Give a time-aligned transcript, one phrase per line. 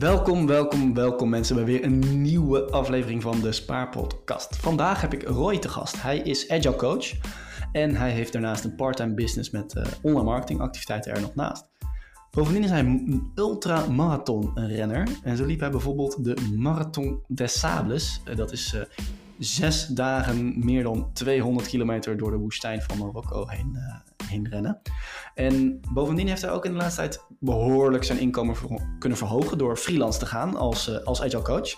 [0.00, 4.56] Welkom, welkom, welkom mensen bij weer een nieuwe aflevering van de Spaarpodcast.
[4.56, 6.02] Vandaag heb ik Roy te gast.
[6.02, 7.12] Hij is agile coach
[7.72, 11.68] en hij heeft daarnaast een part-time business met uh, online marketing activiteiten er nog naast.
[12.30, 18.20] Bovendien is hij een ultramarathon renner en zo liep hij bijvoorbeeld de Marathon des Sables.
[18.28, 18.80] Uh, dat is uh,
[19.38, 23.78] zes dagen meer dan 200 kilometer door de woestijn van Marokko heen,
[24.30, 24.80] heen rennen.
[25.34, 28.56] En bovendien heeft hij ook in de laatste tijd behoorlijk zijn inkomen
[28.98, 31.74] kunnen verhogen door freelance te gaan als, uh, als agile coach.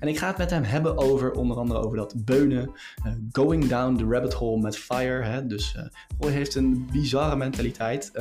[0.00, 2.70] En ik ga het met hem hebben over onder andere over dat beunen,
[3.06, 5.24] uh, going down the rabbit hole met fire.
[5.24, 5.46] Hè?
[5.46, 5.82] Dus uh,
[6.18, 8.12] Roy heeft een bizarre mentaliteit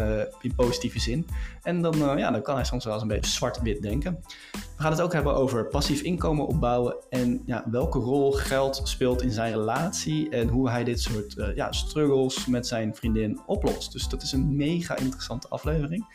[0.41, 1.27] in positieve zin.
[1.63, 4.19] En dan, ja, dan kan hij soms wel eens een beetje zwart-wit denken.
[4.51, 9.21] We gaan het ook hebben over passief inkomen opbouwen en ja, welke rol geld speelt
[9.21, 13.91] in zijn relatie en hoe hij dit soort ja, struggles met zijn vriendin oplost.
[13.91, 16.05] Dus dat is een mega interessante aflevering.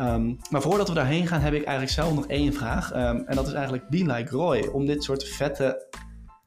[0.00, 2.94] Um, maar voordat we daarheen gaan, heb ik eigenlijk zelf nog één vraag.
[2.94, 4.68] Um, en dat is eigenlijk Be Like Roy.
[4.72, 5.88] Om dit soort vette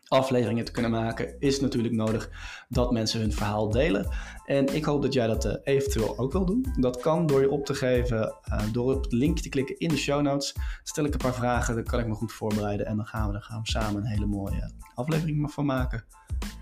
[0.07, 2.29] afleveringen te kunnen maken, is natuurlijk nodig
[2.69, 4.07] dat mensen hun verhaal delen.
[4.45, 6.65] En ik hoop dat jij dat uh, eventueel ook wil doen.
[6.79, 9.89] Dat kan door je op te geven, uh, door op het linkje te klikken in
[9.89, 10.55] de show notes.
[10.83, 12.85] Stel ik een paar vragen, dan kan ik me goed voorbereiden.
[12.85, 16.03] En dan gaan we er gaan we samen een hele mooie aflevering van maken.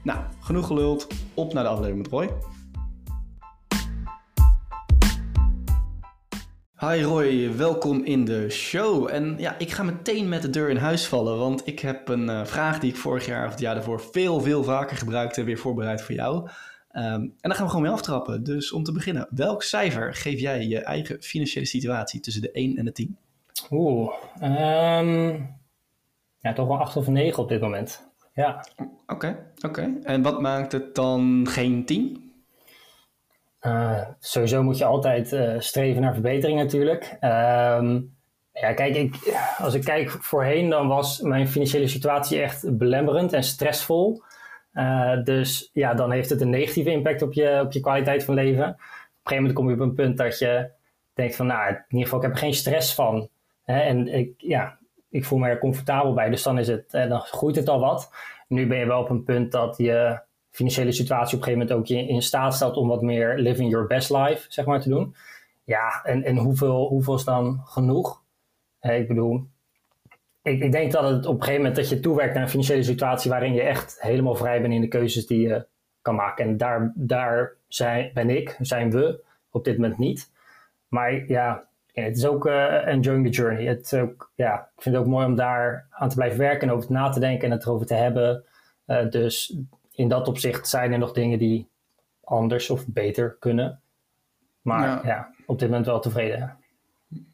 [0.04, 1.08] Nou, genoeg geluld.
[1.34, 2.30] Op naar de aflevering met Roy.
[6.90, 9.10] Hi Roy, welkom in de show.
[9.10, 12.28] En ja, ik ga meteen met de deur in huis vallen, want ik heb een
[12.28, 15.58] uh, vraag die ik vorig jaar of het jaar daarvoor veel, veel vaker gebruikte, weer
[15.58, 16.36] voorbereid voor jou.
[16.38, 16.52] Um,
[16.92, 18.44] en daar gaan we gewoon mee aftrappen.
[18.44, 22.78] Dus om te beginnen, welk cijfer geef jij je eigen financiële situatie tussen de 1
[22.78, 23.18] en de 10?
[23.70, 25.50] Oeh, um,
[26.38, 28.12] ja, toch wel 8 of 9 op dit moment.
[28.34, 28.66] Ja.
[28.76, 29.68] Oké, okay, oké.
[29.68, 29.98] Okay.
[30.04, 32.31] En wat maakt het dan geen 10?
[33.62, 37.18] Uh, sowieso moet je altijd uh, streven naar verbetering natuurlijk.
[37.22, 38.16] Um,
[38.54, 39.16] ja, kijk, ik,
[39.58, 44.22] als ik kijk voorheen, dan was mijn financiële situatie echt belemmerend en stressvol.
[44.74, 48.34] Uh, dus ja, dan heeft het een negatieve impact op je, op je kwaliteit van
[48.34, 48.64] leven.
[48.64, 48.78] Op een
[49.24, 50.70] gegeven moment kom je op een punt dat je
[51.14, 53.30] denkt van, nou, in ieder geval, ik heb er geen stress van.
[53.64, 53.80] Hè?
[53.80, 54.78] En ik, ja,
[55.10, 58.14] ik voel me er comfortabel bij, dus dan, is het, dan groeit het al wat.
[58.48, 60.20] Nu ben je wel op een punt dat je
[60.52, 63.72] financiële situatie op een gegeven moment ook je in staat stelt om wat meer living
[63.72, 65.16] your best life, zeg maar, te doen.
[65.64, 68.20] Ja, en, en hoeveel, hoeveel is dan genoeg?
[68.80, 69.48] ik bedoel,
[70.42, 72.84] ik, ik denk dat het op een gegeven moment dat je toewerkt naar een financiële
[72.84, 75.68] situatie waarin je echt helemaal vrij bent in de keuzes die je
[76.02, 76.46] kan maken.
[76.46, 80.32] En daar, daar zijn, ben ik, zijn we op dit moment niet.
[80.88, 83.66] Maar ja, het is ook uh, enjoying the journey.
[83.66, 86.74] Het ook, ja, ik vind het ook mooi om daar aan te blijven werken en
[86.74, 88.44] over na te denken en het erover te hebben.
[88.88, 89.58] Uh, dus
[90.02, 91.70] in dat opzicht zijn er nog dingen die
[92.24, 93.82] anders of beter kunnen.
[94.62, 96.58] Maar ja, ja op dit moment wel tevreden.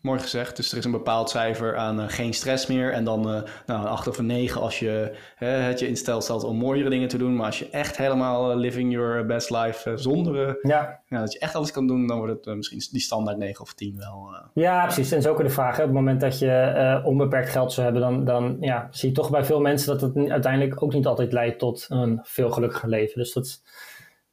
[0.01, 0.55] Mooi gezegd.
[0.55, 2.93] Dus er is een bepaald cijfer aan uh, geen stress meer.
[2.93, 6.23] En dan uh, nou, een 8 of een 9 als je hè, het je instelt
[6.23, 7.35] stelt om mooiere dingen te doen.
[7.35, 10.99] Maar als je echt helemaal uh, living your best life zonder ja.
[11.07, 13.73] Nou, dat je echt alles kan doen, dan wordt het misschien die standaard 9 of
[13.73, 14.35] 10 wel.
[14.53, 15.11] ja, precies.
[15.11, 15.75] En zo ook de vraag.
[15.75, 19.16] Hè, op het moment dat je onbeperkt geld zou hebben, dan, dan ja, zie je
[19.16, 22.89] toch bij veel mensen dat het uiteindelijk ook niet altijd leidt tot een veel gelukkiger
[22.89, 23.17] leven.
[23.17, 23.61] Dus dat,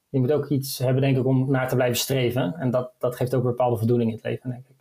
[0.09, 2.55] je moet ook iets hebben, denk ik, om naar te blijven streven.
[2.59, 4.74] En dat, dat geeft ook een bepaalde voldoening in het leven, denk ik.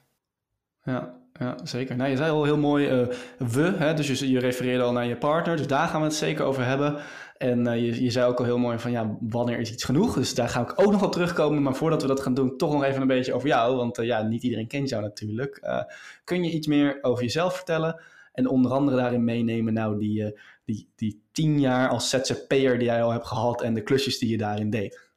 [0.83, 1.95] Ja, ja, zeker.
[1.95, 3.07] Nou, je zei al heel mooi uh,
[3.37, 3.93] we, hè?
[3.93, 6.65] dus je, je refereerde al naar je partner, dus daar gaan we het zeker over
[6.65, 7.01] hebben.
[7.37, 10.15] En uh, je, je zei ook al heel mooi van ja, wanneer is iets genoeg?
[10.15, 11.63] Dus daar ga ik ook nog op terugkomen.
[11.63, 13.75] Maar voordat we dat gaan doen, toch nog even een beetje over jou.
[13.75, 15.85] Want uh, ja, niet iedereen kent jou natuurlijk.
[16.23, 18.01] kun je iets meer over jezelf vertellen?
[18.33, 23.03] En onder andere daarin meenemen, nou, die, die, die tien jaar als ZZP'er die jij
[23.03, 25.11] al hebt gehad en de klusjes die je daarin deed.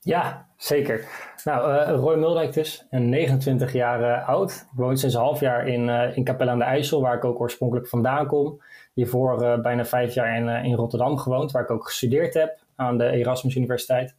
[0.00, 1.04] Ja, zeker.
[1.44, 4.50] Nou, uh, Roy Muldijk dus, 29 jaar uh, oud.
[4.50, 7.24] Ik woon sinds een half jaar in, uh, in Capelle aan de IJssel, waar ik
[7.24, 8.62] ook oorspronkelijk vandaan kom.
[8.92, 13.10] Hiervoor bijna vijf jaar in, in Rotterdam gewoond, waar ik ook gestudeerd heb aan de
[13.10, 14.14] Erasmus Universiteit.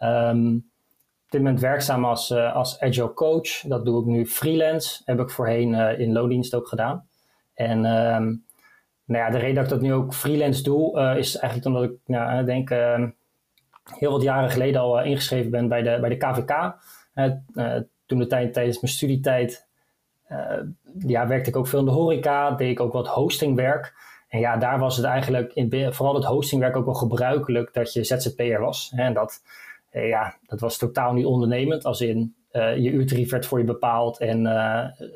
[0.00, 0.54] Um,
[1.24, 3.60] op dit moment werkzaam als, als agile coach.
[3.60, 5.02] Dat doe ik nu freelance.
[5.04, 7.06] Heb ik voorheen in loondienst ook gedaan.
[7.54, 8.44] En um,
[9.04, 11.98] nou ja, de reden dat ik dat nu ook freelance doe, is eigenlijk omdat ik
[12.06, 13.08] nou, denk ehm,
[13.84, 16.74] heel wat jaren geleden al uh, ingeschreven ben bij de, bij de KVK.
[17.14, 17.76] Uh,
[18.06, 19.68] toen de tijd tijdens mijn studietijd
[20.28, 20.60] uh,
[20.98, 23.94] ja, werkte ik ook veel in de horeca, deed ik ook wat hostingwerk.
[24.28, 28.04] En ja, daar was het eigenlijk, in, vooral het hostingwerk ook wel gebruikelijk dat je
[28.04, 28.92] ZZP'er was.
[28.96, 29.42] En dat,
[29.90, 34.42] ja, dat was totaal niet ondernemend, als in je uurtarief werd voor je bepaald en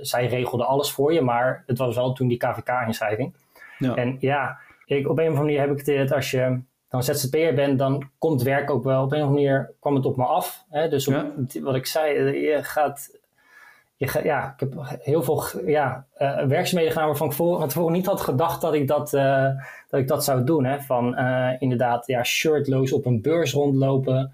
[0.00, 1.20] zij regelden alles voor je.
[1.20, 3.34] Maar het was wel toen die KVK-inschrijving.
[3.78, 3.94] Ja.
[3.94, 7.54] En ja, ik, op een of andere manier heb ik het als je dan ZZP'er
[7.54, 9.02] bent, dan komt werk ook wel.
[9.02, 10.64] Op een of andere manier kwam het op me af.
[10.70, 10.88] Hè?
[10.88, 11.10] Dus
[11.60, 13.10] wat ik zei, je gaat
[13.96, 17.92] je, ja, ik heb heel veel ja, uh, werkzaamheden gedaan waarvan ik voor, van tevoren
[17.92, 19.48] niet had gedacht dat ik dat, uh,
[19.88, 20.64] dat, ik dat zou doen.
[20.64, 20.80] Hè?
[20.80, 24.32] Van uh, inderdaad ja, shirtloos op een beurs rondlopen.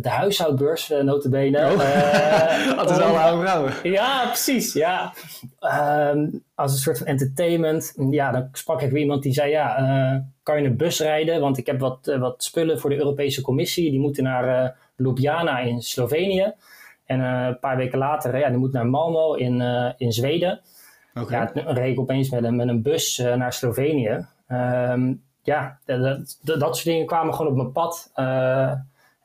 [0.00, 1.58] De huishoudbeurs, uh, notabene.
[1.58, 2.76] Oh.
[2.76, 3.72] dat is al oude vrouwen.
[3.82, 4.72] Ja, precies.
[4.72, 5.12] Ja.
[5.60, 7.94] Ehm, als een soort van entertainment.
[8.10, 11.40] Ja, dan sprak ik weer iemand die zei, ja, kan je een bus rijden?
[11.40, 13.90] Want ik heb wat, wat spullen voor de Europese Commissie.
[13.90, 16.52] Die moeten naar Ljubljana in Slovenië.
[17.04, 19.60] En een paar weken later, ja, die moet naar Malmo in,
[19.96, 20.60] in Zweden.
[21.14, 21.50] Okay.
[21.54, 24.26] Ja, dan reed ik opeens met een, met een bus naar Slovenië.
[24.48, 26.00] Um, ja, dat,
[26.42, 28.10] dat, dat, soort dingen kwamen gewoon op mijn pad.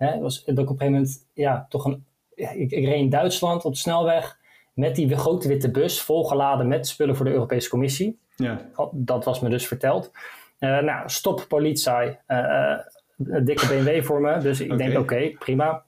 [0.04, 2.06] Hè, was dat ik op een gegeven moment, ja, toch een.
[2.36, 4.40] Ik, ik reed in Duitsland op de snelweg
[4.74, 8.20] met die grote witte bus, volgeladen met spullen voor de Europese Commissie.
[8.36, 8.62] Ja.
[8.92, 10.12] Dat was me dus verteld.
[10.60, 14.38] nou, stop politie, een dikke BMW voor me.
[14.38, 14.78] Dus ik okay.
[14.78, 15.84] denk, oké, okay, prima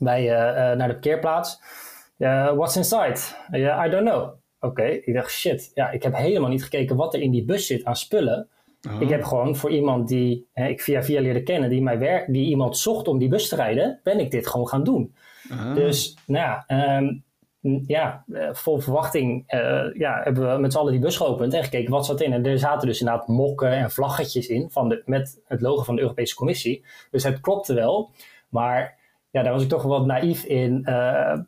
[0.00, 0.16] uh,
[0.72, 1.60] naar de parkeerplaats.
[2.18, 3.18] Uh, what's inside?
[3.50, 4.30] Uh, I don't know.
[4.60, 5.70] Oké, ik dacht shit.
[5.74, 8.48] Ja, ik heb helemaal niet gekeken wat er in die bus zit aan spullen.
[9.00, 12.24] Ik heb gewoon voor iemand die hè, ik via via leerde kennen, die, mij wer
[12.32, 15.14] die iemand zocht om die bus te rijden, ben ik dit gewoon gaan doen.
[15.74, 17.24] Dus nou ja, um,
[17.86, 19.44] ja, vol verwachting
[19.92, 22.32] ja, hebben we met z'n allen die bus geopend en gekeken wat zat in.
[22.32, 25.94] En er zaten dus inderdaad mokken en vlaggetjes in van de, met het logo van
[25.94, 26.84] de Europese Commissie.
[27.10, 28.10] Dus het klopte wel.
[28.48, 28.98] Maar
[29.30, 30.82] ja, daar was ik toch wel wat naïef in.
[30.88, 31.38] Uh,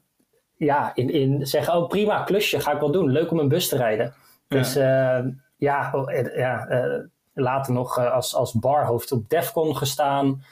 [0.56, 3.11] ja, in, in zeggen, oh prima, klusje, ga ik wel doen.
[3.11, 4.14] Leuk om een bus te rijden.
[4.49, 5.19] Dus uh,
[5.56, 10.43] ja, oh, ja uh, later nog als, als barhoofd op Defcon gestaan.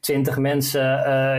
[0.00, 0.82] Twintig mensen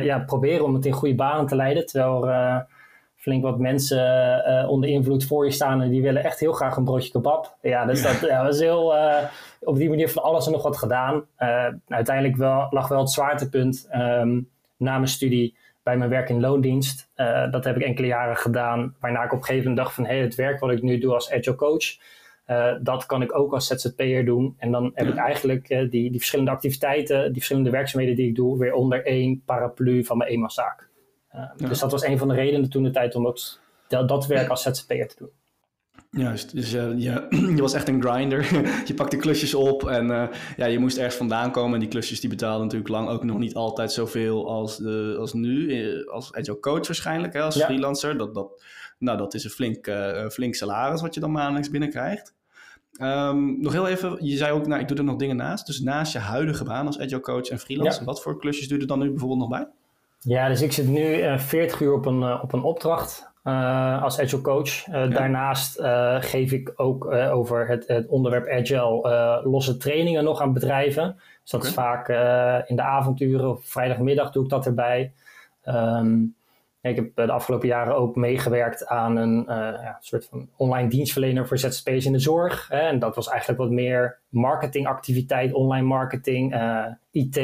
[0.04, 1.86] ja, proberen om het in goede banen te leiden.
[1.86, 2.68] Terwijl er
[3.16, 6.84] flink wat mensen onder invloed voor je staan en die willen echt heel graag een
[6.84, 7.58] broodje kebab.
[7.62, 8.94] Ja, dus dat ja, was heel,
[9.60, 11.26] op die manier van alles en nog wat gedaan.
[11.88, 13.90] uiteindelijk wel, lag wel het zwaartepunt.
[13.96, 17.10] Um, na mijn studie bij mijn werk in loondienst.
[17.16, 20.06] Uh, dat heb ik enkele jaren gedaan, waarna ik op een gegeven moment dacht van
[20.06, 21.98] hey, het werk wat ik nu doe als agile coach,
[22.48, 24.56] uh, dat kan ik ook als ZZP'er doen.
[24.58, 28.36] En dan heb ik eigenlijk uh, die, die verschillende activiteiten, die verschillende werkzaamheden die ik
[28.36, 30.90] doe, weer onder één paraplu van mijn eenmanszaak.
[31.32, 31.54] Ja.
[31.58, 34.62] Dus dat was een van de redenen toen de tijd om dat, dat werk als
[34.62, 35.30] ZZP'er te doen.
[36.16, 37.26] Juist, dus je,
[37.56, 38.54] je was echt een grinder.
[38.88, 40.28] je pakte klusjes op en uh,
[40.58, 41.74] ja, je moest ergens vandaan komen.
[41.74, 45.34] En die klusjes die betaalden natuurlijk lang ook nog niet altijd zoveel als, de, als
[45.34, 45.82] nu.
[45.82, 47.66] Eh, als agile coach waarschijnlijk, hè, als ja.
[47.66, 48.18] freelancer.
[48.18, 48.64] Dat, dat,
[48.98, 52.34] nou, dat is een flink, uh, flink salaris wat je dan maandelijks binnenkrijgt.
[53.02, 55.66] Um, nog heel even, je zei ook, nou, ik doe er nog dingen naast.
[55.66, 58.06] Dus naast je huidige baan als agile coach en freelancer, ja.
[58.08, 59.68] wat voor klusjes doe je er dan nu bijvoorbeeld nog bij?
[60.20, 63.34] Ja, dus ik zit nu 40 uur op een, op een opdracht.
[63.44, 64.88] Uh, als agile coach.
[64.88, 65.08] Uh, ja.
[65.08, 71.16] Daarnaast uh, geef ik ook over het, het, onderwerp agile losse trainingen nog aan bedrijven.
[71.42, 71.70] Dus dat okay.
[71.70, 72.10] is vaak
[72.68, 75.12] in de avonturen of vrijdagmiddag doe ik dat erbij.
[75.66, 76.36] Um,
[76.90, 81.58] ik heb de afgelopen jaren ook meegewerkt aan een ja, soort van online dienstverlener voor
[81.58, 82.68] ZZP's in de zorg.
[82.68, 82.80] Hè?
[82.80, 86.56] En dat was eigenlijk wat meer marketingactiviteit, online marketing,
[87.12, 87.38] IT,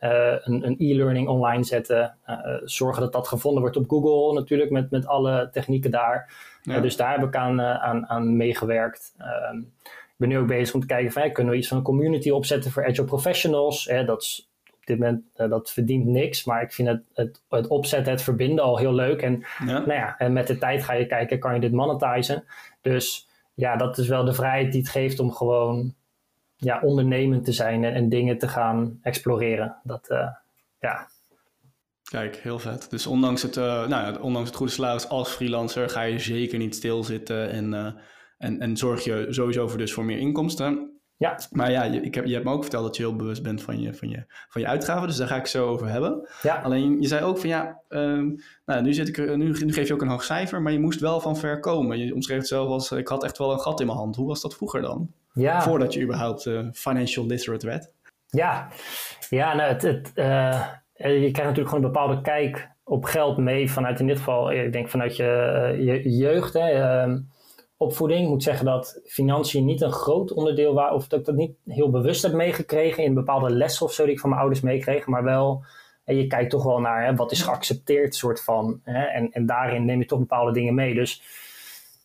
[0.00, 2.16] uh, een, een e-learning online zetten.
[2.64, 6.32] Zorgen dat dat gevonden wordt op Google natuurlijk met, met alle technieken daar.
[6.62, 6.80] Ja.
[6.80, 9.14] Dus daar heb ik aan, aan, aan meegewerkt.
[9.18, 11.82] Ehm, ik ben nu ook bezig om te kijken van, kunnen we iets van een
[11.82, 13.84] community opzetten voor agile professionals.
[13.84, 14.50] dat is
[14.86, 16.44] dit moment, dat verdient niks.
[16.44, 19.22] Maar ik vind het, het, het opzetten, het verbinden al heel leuk.
[19.22, 19.78] En, ja.
[19.78, 22.44] Nou ja, en met de tijd ga je kijken, kan je dit monetizen?
[22.80, 25.94] Dus ja, dat is wel de vrijheid die het geeft om gewoon
[26.56, 29.76] ja, ondernemend te zijn en, en dingen te gaan exploreren.
[29.82, 30.28] Dat, uh,
[30.80, 31.08] ja.
[32.10, 32.90] Kijk, heel vet.
[32.90, 36.58] Dus ondanks het, uh, nou ja, ondanks het goede salaris als freelancer ga je zeker
[36.58, 37.96] niet stilzitten en,
[38.38, 40.95] en, en zorg je sowieso voor, dus voor meer inkomsten.
[41.18, 41.38] Ja.
[41.50, 43.62] Maar ja, je, ik heb, je hebt me ook verteld dat je heel bewust bent
[43.62, 45.06] van je, van je, van je uitgaven.
[45.06, 46.28] Dus daar ga ik zo over hebben.
[46.42, 46.60] Ja.
[46.62, 49.94] Alleen je zei ook van ja, um, nou, nu, zit ik, nu, nu geef je
[49.94, 51.98] ook een hoog cijfer, maar je moest wel van ver komen.
[51.98, 54.16] Je omschreef het zelf als ik had echt wel een gat in mijn hand.
[54.16, 55.10] Hoe was dat vroeger dan?
[55.32, 55.62] Ja.
[55.62, 57.90] Voordat je überhaupt uh, financial literate werd.
[58.26, 58.68] Ja,
[59.30, 63.70] ja nou, het, het, uh, je krijgt natuurlijk gewoon een bepaalde kijk op geld mee
[63.70, 65.24] vanuit in dit geval, ik denk vanuit je,
[65.78, 66.52] je jeugd.
[66.52, 67.14] Hè, uh,
[67.76, 68.22] opvoeding.
[68.22, 71.56] Ik moet zeggen dat financiën niet een groot onderdeel was, of dat ik dat niet
[71.66, 75.06] heel bewust heb meegekregen in bepaalde lessen of zo die ik van mijn ouders meekreeg,
[75.06, 75.64] maar wel,
[76.04, 78.80] je kijkt toch wel naar hè, wat is geaccepteerd, soort van.
[78.82, 80.94] Hè, en, en daarin neem je toch bepaalde dingen mee.
[80.94, 81.22] Dus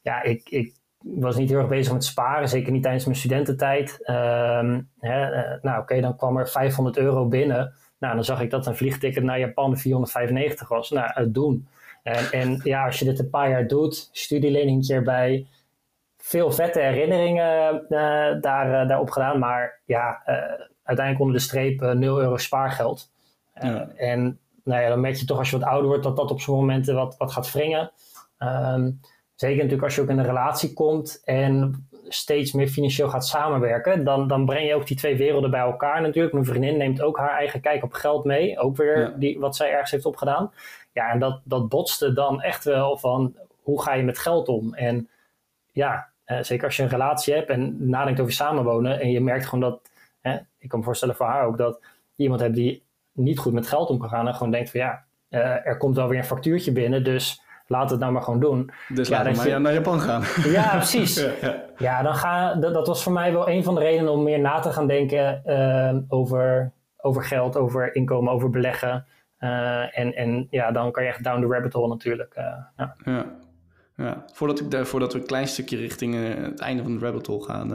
[0.01, 4.00] ja, ik, ik was niet heel erg bezig met sparen, zeker niet tijdens mijn studententijd.
[4.00, 7.74] Um, hè, uh, nou, oké, okay, dan kwam er 500 euro binnen.
[8.00, 10.90] Nou, dan zag ik dat een vliegticket naar Japan 495 was.
[10.90, 11.68] Nou, het doen.
[12.04, 15.48] En, en, ja, als je dit een paar jaar doet, studielening erbij,
[16.32, 19.40] veel vette herinneringen uh, daar, uh, daarop gedaan.
[19.40, 20.22] Maar ja,
[20.84, 23.12] uiteindelijk onder de streep 0 euro spaargeld.
[23.54, 23.88] Ja.
[23.96, 26.40] En nou ja, dan merk je toch als je wat ouder wordt dat dat op
[26.40, 27.92] sommige momenten wat, wat gaat wringen.
[28.38, 28.92] Ehm,
[29.36, 34.04] zeker natuurlijk als je ook in een relatie komt en steeds meer financieel gaat samenwerken,
[34.04, 36.34] dan, dan breng je ook die twee werelden bij elkaar natuurlijk.
[36.34, 39.72] Mijn vriendin neemt ook haar eigen kijk op geld mee, ook weer die, wat zij
[39.72, 40.52] ergens heeft opgedaan.
[40.94, 44.74] Ja, en dat, dat botste dan echt wel van hoe ga je met geld om?
[44.74, 45.10] En
[45.72, 49.46] ja, eh, zeker als je een relatie hebt en nadenkt over samenwonen en je merkt
[49.46, 51.80] gewoon dat, hè, ik kan me voorstellen voor haar ook, dat
[52.16, 52.84] je iemand hebt die
[53.14, 55.96] niet goed met geld om kan gaan en gewoon denkt van ja, uh, er komt
[55.96, 58.72] wel weer een factuurtje binnen, dus laat het nou maar gewoon doen.
[58.88, 59.58] Dus ja, laat maar je...
[59.58, 60.24] naar Japan gaan.
[60.52, 61.16] Ja, precies.
[61.42, 62.02] ja, ja.
[62.02, 64.60] dan ga, dat, dat, was voor mij wel een van de redenen om meer na
[64.60, 69.06] te gaan denken uh, over, over geld, over inkomen, over beleggen.
[69.40, 72.34] Uh, en, en ja, dan kan je echt down the rabbit hole natuurlijk.
[72.36, 72.94] ja.
[73.04, 73.26] ja.
[74.01, 77.43] Ja, voordat, ik, voordat we een klein stukje richting het einde van de rabbit hole
[77.43, 77.72] gaan.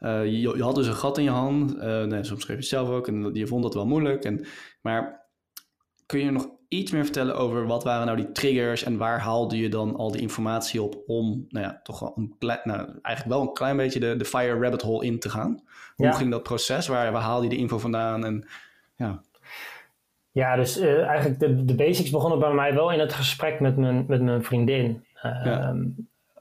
[0.00, 1.76] Uh, je, je, had dus een gat in je hand.
[1.76, 4.24] Uh, nee, soms schreef je zelf ook en je vond dat wel moeilijk.
[4.24, 4.46] En,
[4.80, 5.26] maar
[6.06, 9.56] kun je nog iets meer vertellen over wat waren nou die triggers en waar haalde
[9.56, 13.38] je dan al die informatie op om, nou ja, toch wel een klein, nou, eigenlijk
[13.38, 15.62] wel een klein beetje de, de fire rabbit hole in te gaan?
[15.96, 16.86] Hoe ging dat proces?
[16.86, 18.24] Waar, waar haalde je de info vandaan?
[18.24, 18.48] En,
[18.96, 19.20] ja.
[20.30, 23.76] Ja, dus uh, eigenlijk de, de basics begonnen bij mij wel in het gesprek met
[23.76, 25.04] mijn, met mijn vriendin.
[25.22, 25.84] Ehm,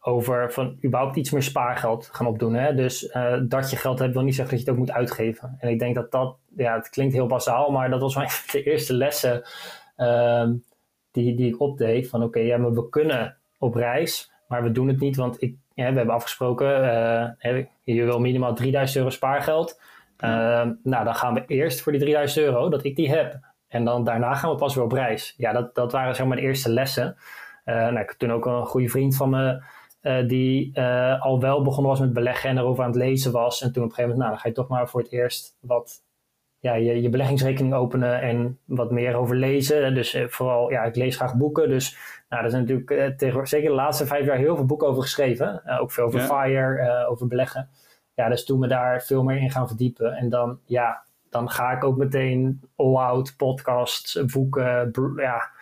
[0.08, 2.54] over van überhaupt iets meer spaargeld gaan opdoen.
[2.54, 2.76] Hè?
[2.76, 5.56] Dus uh, dat je geld hebt wil niet zeggen dat je het ook moet uitgeven.
[5.60, 8.64] En ik denk dat dat, ja, het klinkt heel bazaal, maar dat was mijn de
[8.64, 9.44] eerste lessen
[9.98, 10.48] uh,
[11.12, 12.10] die, die ik opdeed.
[12.10, 15.56] Van oké, ja, maar we kunnen op reis, maar we doen het niet, want ik,
[15.74, 16.68] ja, we hebben afgesproken,
[17.44, 19.82] uh, je wil minimaal 3000 euro spaargeld.
[20.24, 20.30] Uh,
[20.84, 23.40] nou, dan gaan we eerst voor die 3000 euro, dat ik die heb.
[23.68, 25.34] En dan daarna gaan we pas weer op reis.
[25.38, 27.18] Ja, dat, dat waren zeg maar de eerste lessen.
[27.68, 29.62] Uh, nou, ik heb toen ook een goede vriend van me
[30.02, 33.62] uh, die uh, al wel begonnen was met beleggen en erover aan het lezen was.
[33.62, 35.58] En toen op een gegeven moment, nou, dan ga je toch maar voor het eerst
[35.62, 36.04] wat,
[36.60, 39.94] ja, je, je beleggingsrekening openen en wat meer over lezen.
[39.94, 41.70] Dus uh, vooral, ja, ik lees graag boeken.
[41.70, 41.98] Dus
[42.30, 45.80] nou, er zijn natuurlijk tegen, zeker de laatste vijf jaar heel veel boeken over geschreven.
[45.80, 46.26] ook veel over ja.
[46.26, 47.70] FIRE, over beleggen.
[48.14, 50.14] Ja, dus toen me daar veel meer in gaan verdiepen.
[50.14, 55.56] En dan, ja, dan ga ik ook meteen all-out podcasts, boeken, ja.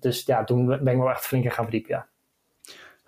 [0.00, 2.08] Dus ja, toen ben ik wel echt flink in gaan verdiepen, ja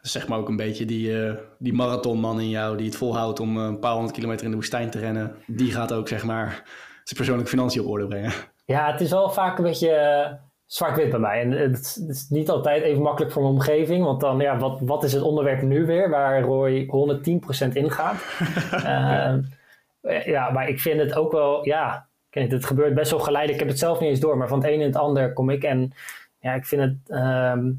[0.03, 3.57] zeg maar ook een beetje die, uh, die marathonman in jou die het volhoudt om
[3.57, 5.35] eh, een paar honderd kilometer in de woestijn te rennen.
[5.47, 6.49] Die gaat ook zeg maar
[7.05, 8.33] zijn persoonlijke financiën op orde brengen.
[8.65, 11.41] Ja, het is wel vaak een beetje zwart-wit bij mij.
[11.41, 14.05] En het, is niet altijd even makkelijk voor mijn omgeving.
[14.05, 16.87] Want dan, ja, wat, wat is het onderwerp nu weer waar Roy
[17.67, 18.25] 110% in gaat?
[20.25, 23.61] Ja, maar ik vind het ook wel, ja, het gebeurt best wel geleidelijk.
[23.61, 25.51] Ik heb het zelf niet eens door, maar van het een in het ander kom
[25.51, 25.63] ik.
[25.63, 25.93] En
[26.43, 26.97] ja, ik vind het...
[27.07, 27.71] Ehm,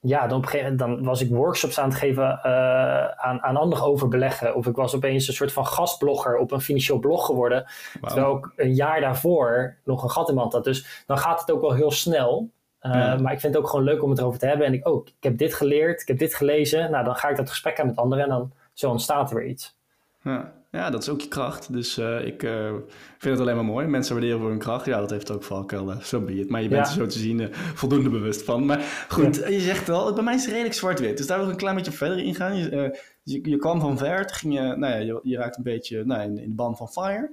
[0.00, 3.42] ja, dan, op een gegeven moment dan was ik workshops aan het geven uh, aan,
[3.42, 4.54] aan anderen over beleggen.
[4.54, 7.66] Of ik was opeens een soort van gastblogger op een financieel blog geworden.
[8.00, 8.10] Wow.
[8.10, 10.64] Terwijl ik een jaar daarvoor nog een gat in mijn had.
[10.64, 12.50] Dus dan gaat het ook wel heel snel.
[12.82, 13.16] Uh, ja.
[13.16, 14.66] Maar ik vind het ook gewoon leuk om het erover te hebben.
[14.66, 16.90] En ik ook, oh, ik heb dit geleerd, ik heb dit gelezen.
[16.90, 19.46] Nou, dan ga ik dat gesprek aan met anderen en dan zo ontstaat er weer
[19.46, 19.76] iets.
[20.22, 20.52] Ja.
[20.76, 21.72] Ja, dat is ook je kracht.
[21.72, 22.72] Dus uh, ik uh,
[23.18, 23.86] vind het alleen maar mooi.
[23.86, 24.86] Mensen waarderen voor hun kracht.
[24.86, 25.92] Ja, dat heeft ook valkuil.
[26.02, 26.48] Zo be het.
[26.48, 26.92] Maar je bent ja.
[26.92, 28.66] er zo te zien uh, voldoende bewust van.
[28.66, 29.48] Maar goed, ja.
[29.48, 31.16] je zegt wel, bij mij is het redelijk zwart-wit.
[31.16, 32.56] Dus daar wil ik een klein beetje verder in gaan.
[32.56, 36.04] Je, je, je kwam van ver, ging je, nou ja, je, je raakt een beetje
[36.04, 37.30] nou, in, in de band van fire.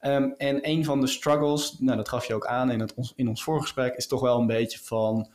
[0.00, 3.28] Um, en een van de struggles, nou, dat gaf je ook aan in, het, in
[3.28, 5.28] ons voorgesprek, is toch wel een beetje van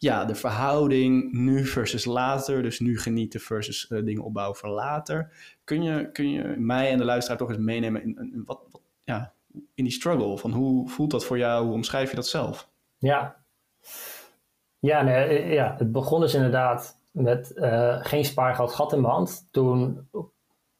[0.00, 2.62] ja, de verhouding nu versus later.
[2.62, 5.32] Dus nu genieten versus uh, dingen opbouwen voor later.
[5.64, 9.32] Kun je, kun je mij en de luisteraar toch eens meenemen in, wat, wat, ja,
[9.74, 10.38] in die struggle?
[10.38, 11.64] Van hoe voelt dat voor jou?
[11.64, 12.70] Hoe omschrijf je dat zelf?
[12.98, 13.36] Ja,
[14.78, 17.52] ja, nee, eh, ja het begon dus inderdaad met
[18.00, 19.48] geen spaargeld gat in mijn hand.
[19.50, 20.08] Toen,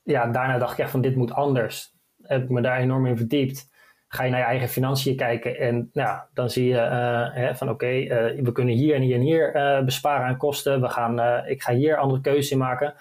[0.02, 1.94] ja, daarna dacht ik echt van dit moet anders.
[2.22, 3.69] Heb ik me daar enorm in verdiept
[4.12, 7.68] ga je naar je eigen financiën kijken en nou, dan zie je uh, hè, van
[7.68, 10.80] oké, uh, we kunnen hier en hier en hier uh, besparen aan kosten.
[10.80, 12.94] We gaan, ik ga hier andere keuzes in maken.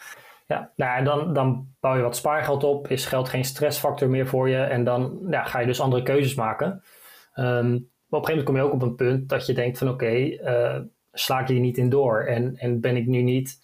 [0.48, 4.28] Ja, nou, en dan, dan bouw je wat spaargeld op, is geld geen stressfactor meer
[4.28, 6.84] voor je en dan ja, ga je dus andere keuzes maken.
[7.36, 9.78] Um, maar op een gegeven moment kom je ook op een punt dat je denkt
[9.78, 13.58] van oké, okay, sla ik hier niet in door en, en ben ik nu niet,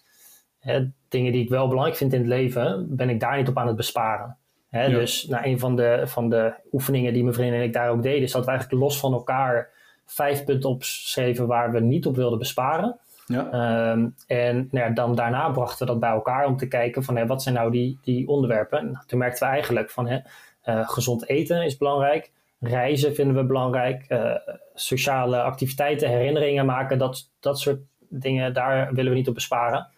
[0.58, 3.58] hè, dingen die ik wel belangrijk vind in het leven, ben ik daar niet op
[3.58, 4.36] aan het besparen.
[4.76, 4.98] Hè, ja.
[4.98, 8.02] Dus nou, een van de, van de oefeningen die mijn vriendin en ik daar ook
[8.02, 9.68] deden, is dat we eigenlijk los van elkaar
[10.06, 12.98] vijf punten opschreven waar we niet op wilden besparen.
[13.26, 13.90] Ja.
[13.90, 17.16] Um, en nou ja, dan daarna brachten we dat bij elkaar om te kijken van
[17.16, 18.84] hè, wat zijn nou die, die onderwerpen.
[18.92, 20.18] Nou, toen merkten we eigenlijk van hè,
[20.64, 22.32] uh, gezond eten is belangrijk.
[22.60, 24.04] Reizen vinden we belangrijk.
[24.08, 24.34] Uh,
[24.74, 29.88] sociale activiteiten, herinneringen maken, dat, dat soort dingen, daar willen we niet op besparen.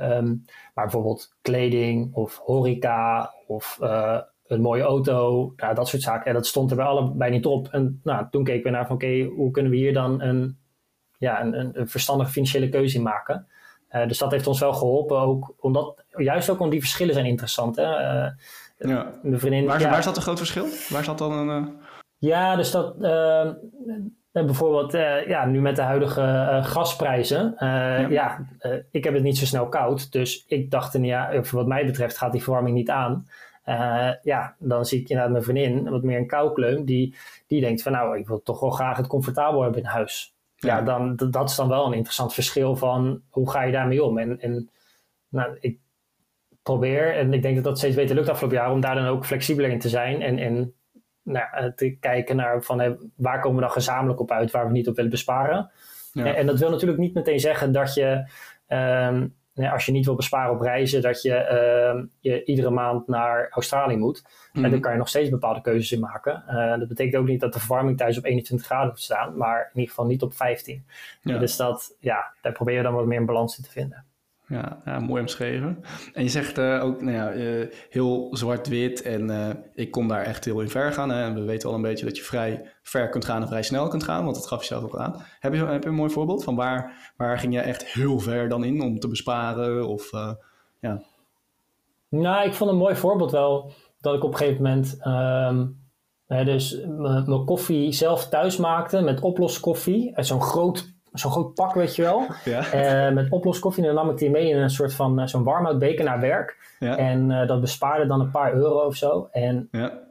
[0.00, 6.26] Um, maar bijvoorbeeld kleding of horeca of uh, een mooie auto, nou, dat soort zaken.
[6.26, 7.68] En dat stond er bij allebei niet op.
[7.68, 10.58] En nou, toen keken we naar van oké, okay, hoe kunnen we hier dan een,
[11.18, 13.46] ja, een, een, verstandige financiële keuze in maken.
[14.06, 17.76] dus dat heeft ons wel geholpen, ook omdat, juist ook om die verschillen zijn interessant.
[17.76, 17.82] Hè?
[17.82, 19.12] ja.
[19.22, 19.90] Mijn vriendin, waar, ja.
[19.90, 20.66] waar zat een groot verschil?
[20.88, 21.76] Waar zat dan een...
[22.18, 22.94] Ja, dus dat
[24.32, 24.92] bijvoorbeeld
[25.26, 27.54] ja, nu met de huidige gasprijzen.
[27.58, 28.46] ja, ja
[28.90, 30.12] ik heb het niet zo snel koud.
[30.12, 33.26] Dus ik dacht, ja, wat mij betreft gaat die verwarming niet aan.
[33.68, 37.16] Uh, ja, dan zie ik inderdaad mijn vriendin, wat meer een koukleum, die,
[37.46, 40.34] die denkt van nou, ik wil toch wel graag het comfortabel hebben in huis.
[40.56, 44.18] Ja, dan, dat is dan wel een interessant verschil van hoe ga je daarmee om.
[44.18, 44.70] En, en
[45.28, 45.78] nou, ik
[46.62, 49.26] probeer, en ik denk dat dat steeds beter lukt afgelopen jaar, om daar dan ook
[49.26, 50.74] flexibeler in te zijn en, en
[51.32, 54.88] nou, te kijken naar van waar komen we dan gezamenlijk op uit waar we niet
[54.88, 55.70] op willen besparen.
[56.12, 56.24] Ja.
[56.24, 58.30] En, en, dat wil natuurlijk niet meteen zeggen dat je
[58.68, 61.30] um, als je niet wil besparen op reizen, dat je,
[61.94, 64.22] uh, je iedere maand naar Australië moet.
[64.52, 64.70] En mhm.
[64.70, 66.44] daar kan je nog steeds bepaalde keuzes in maken.
[66.48, 69.60] Uh, dat betekent ook niet dat de verwarming thuis op 21 graden moet staan, maar
[69.60, 70.86] in ieder geval niet op 15.
[71.22, 74.04] Dus dat, ja, daar probeer je dan wat meer een balans in te vinden.
[74.48, 75.84] Ja, mooi omschreven.
[76.14, 80.22] En je zegt uh, ook nou ja, uh, heel zwart-wit en uh, ik kon daar
[80.22, 81.10] echt heel in ver gaan.
[81.10, 81.22] Hè?
[81.22, 83.88] En we weten al een beetje dat je vrij ver kunt gaan en vrij snel
[83.88, 85.24] kunt gaan, want dat gaf je zelf ook aan.
[85.40, 88.48] Heb je, heb je een mooi voorbeeld van waar, waar ging je echt heel ver
[88.48, 89.88] dan in om te besparen?
[89.88, 90.10] Of,
[90.80, 91.02] ja.
[92.08, 95.86] Nou, ik vond een mooi voorbeeld wel dat ik op een gegeven moment um,
[96.44, 96.80] dus
[97.26, 100.12] mijn koffie zelf thuis maakte met oploskoffie.
[100.16, 102.26] Zo'n groot zo'n groot pak, weet je wel.
[102.44, 103.08] Ja.
[103.08, 103.82] Uh, met oploskoffie.
[103.86, 106.76] En dan nam ik die mee in een soort van uh, zo'n warmoutbeker naar werk.
[106.78, 106.96] Ja.
[106.96, 109.28] En uh, dat bespaarde dan een paar euro of zo.
[109.32, 110.06] En ja.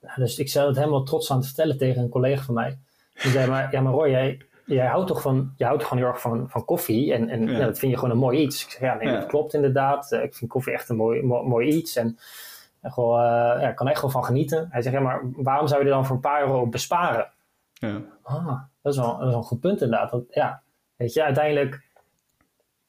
[0.00, 2.78] Nou, dus ik zei het helemaal trots aan te vertellen tegen een collega van mij.
[3.22, 6.12] Die zei, maar, ja, maar Roy, jij, jij houdt toch van, je houdt gewoon heel
[6.12, 7.12] erg van, van koffie.
[7.12, 8.64] En, en dat vind je gewoon een mooi iets.
[8.64, 10.12] Ik zeg, ja, nee, dat klopt inderdaad.
[10.12, 11.96] ik vind koffie echt een mooi, mooi, mooi iets.
[11.96, 12.18] En,
[12.82, 14.68] ik kan echt wel van genieten.
[14.70, 17.28] Hij zegt, ja, maar waarom zou je er dan voor een paar euro besparen?
[17.86, 18.02] Ja.
[18.22, 20.10] Ah, dat is, wel, dat is een goed punt inderdaad.
[20.10, 20.62] Dat, ja,
[20.96, 21.82] weet je, uiteindelijk,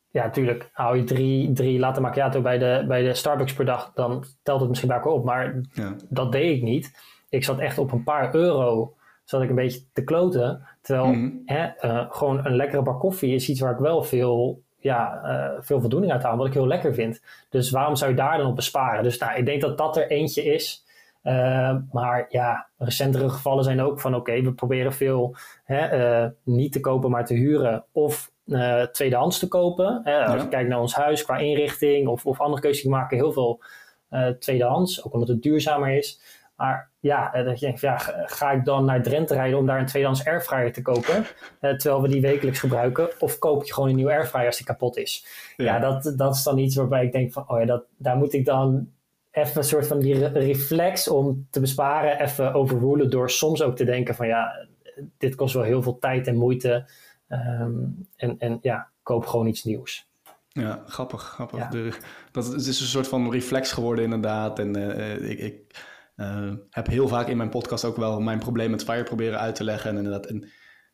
[0.09, 3.91] ja, natuurlijk, hou je drie, drie latte macchiato bij de, bij de Starbucks per dag,
[3.93, 5.25] dan telt het misschien bij op.
[5.25, 5.95] Maar ja.
[6.09, 6.91] dat deed ik niet.
[7.29, 10.67] Ik zat echt op een paar euro, zat ik een beetje te kloten.
[10.81, 11.29] Terwijl mhm.
[11.45, 15.61] hè, uh, gewoon een lekkere bak koffie is iets waar ik wel veel, ja, uh,
[15.61, 17.21] veel voldoening uit haal, wat ik heel lekker vind.
[17.49, 19.03] Dus waarom zou je daar dan op besparen?
[19.03, 20.82] Dus nou, ik denk dat dat er eentje is
[21.23, 26.71] uh, maar ja, recentere gevallen zijn ook van oké, we proberen veel hè, uh, niet
[26.71, 30.01] te kopen, maar te huren of uh, tweedehands te kopen.
[30.03, 33.17] Hè, als je kijkt naar ons huis qua inrichting of, of andere keuzes, die maken
[33.17, 33.63] heel veel
[34.39, 36.21] tweedehands, ook omdat het duurzamer is.
[36.55, 39.85] Maar ja, dat je denkt, ja, ga ik dan naar Drenthe rijden om daar een
[39.85, 41.25] tweedehands airfryer te kopen,
[41.59, 44.97] terwijl we die wekelijks gebruiken, of koop je gewoon een nieuwe airfryer als die kapot
[44.97, 45.25] is?
[45.57, 48.17] Ja, ja dat, dat is dan iets waarbij ik denk van, oh ja, dat, daar
[48.17, 48.87] moet ik dan
[49.33, 53.85] even een soort van die reflex om te besparen, even overrulen door soms ook te
[53.85, 54.67] denken van ja,
[55.17, 56.89] dit kost wel heel veel tijd en moeite.
[57.29, 60.11] Um, en, en ja, koop gewoon iets nieuws.
[60.47, 61.67] Ja, grappig, grappig.
[61.67, 61.97] De,
[62.31, 64.59] dat, het is een soort van reflex geworden inderdaad.
[64.59, 68.71] En uh, ik, ik uh, heb heel vaak in mijn podcast ook wel mijn probleem
[68.71, 69.89] met Fire proberen uit te leggen.
[69.89, 70.49] En inderdaad, en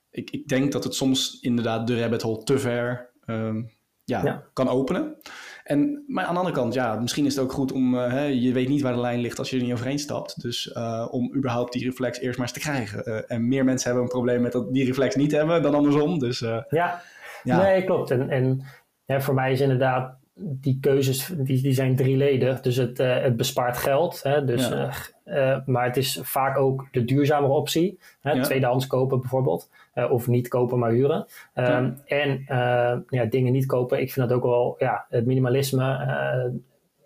[0.10, 4.44] ik, ik denk dat het soms inderdaad de rabbit hole te ver um, ja, ja,
[4.54, 5.18] kan openen.
[5.70, 8.24] En, maar aan de andere kant, ja, misschien is het ook goed om, uh, hè,
[8.24, 10.42] je weet niet waar de lijn ligt als je er niet overheen stapt.
[10.42, 13.10] Dus uh, om überhaupt die reflex eerst maar eens te krijgen.
[13.10, 16.20] Uh, en meer mensen hebben een probleem met dat die reflex niet hebben dan andersom.
[16.20, 17.02] Dus, ja.
[17.44, 18.12] ja, nee, klopt.
[18.12, 18.64] En, en
[19.06, 22.62] ja, voor mij is inderdaad, die keuzes die, die zijn drieledig.
[22.62, 24.24] Dus het, het bespaart geld.
[24.24, 24.68] Hè, dus,
[25.26, 25.64] ja.
[25.66, 28.00] maar het is vaak ook de duurzamere optie.
[28.22, 28.44] Hè, ja.
[28.44, 29.70] Tweedehands kopen bijvoorbeeld.
[29.96, 31.26] Uh, of niet kopen, maar huren.
[31.56, 32.44] Um, En
[33.10, 34.02] ja, dingen niet kopen.
[34.02, 36.62] Ik vind dat ook wel, ja, het minimalisme.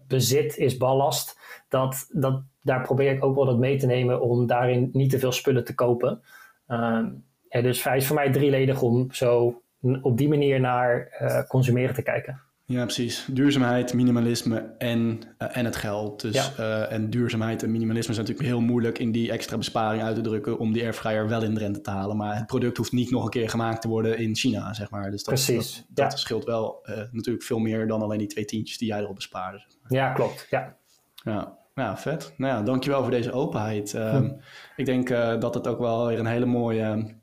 [0.07, 1.39] Bezit is ballast.
[1.69, 5.19] Dat, dat, daar probeer ik ook wel dat mee te nemen om daarin niet te
[5.19, 6.21] veel spullen te kopen.
[6.67, 9.61] Um, ja, dus hij is voor mij drieledig om zo
[10.01, 11.09] op die manier naar
[11.47, 12.41] consumeren te kijken.
[12.65, 13.27] Ja, precies.
[13.31, 16.21] Duurzaamheid, minimalisme en, uh, en het geld.
[16.21, 16.51] Dus, ja.
[16.59, 20.21] uh, en duurzaamheid en minimalisme zijn natuurlijk heel moeilijk in die extra besparing uit te
[20.21, 22.17] drukken om die airfryer wel in de rente te halen.
[22.17, 25.11] Maar het product hoeft niet nog een keer gemaakt te worden in China, zeg maar.
[25.11, 25.75] Dus dat, precies.
[25.75, 26.17] Dat, dat ja.
[26.17, 29.57] scheelt wel uh, natuurlijk veel meer dan alleen die twee tientjes die jij erop bespaarde.
[29.57, 29.91] Zeg maar.
[29.99, 30.47] Ja, klopt.
[30.49, 30.75] Ja.
[31.23, 31.61] Ja.
[31.75, 32.33] Ja, vet.
[32.37, 33.91] Nou ja, dankjewel voor deze openheid.
[33.91, 33.97] Hm.
[33.97, 34.37] Um,
[34.75, 35.07] ik denk
[35.41, 37.15] dat het ook wel weer een hele mooie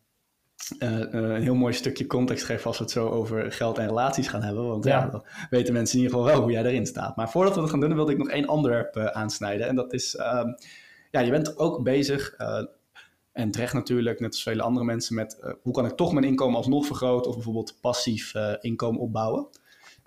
[0.78, 4.28] uh, een heel mooi stukje context geven als we het zo over geld en relaties
[4.28, 4.66] gaan hebben.
[4.66, 5.06] Want ja.
[5.06, 7.16] dan weten mensen in ieder geval wel hoe jij erin staat.
[7.16, 9.68] Maar voordat we dat gaan doen, wilde ik nog één onderwerp uh, aansnijden.
[9.68, 10.44] En dat is, uh,
[11.10, 12.36] ja, je bent ook bezig,
[13.32, 16.56] en terecht natuurlijk, net als vele andere mensen, met hoe kan ik toch mijn inkomen
[16.56, 19.46] alsnog vergroten of bijvoorbeeld passief inkomen opbouwen.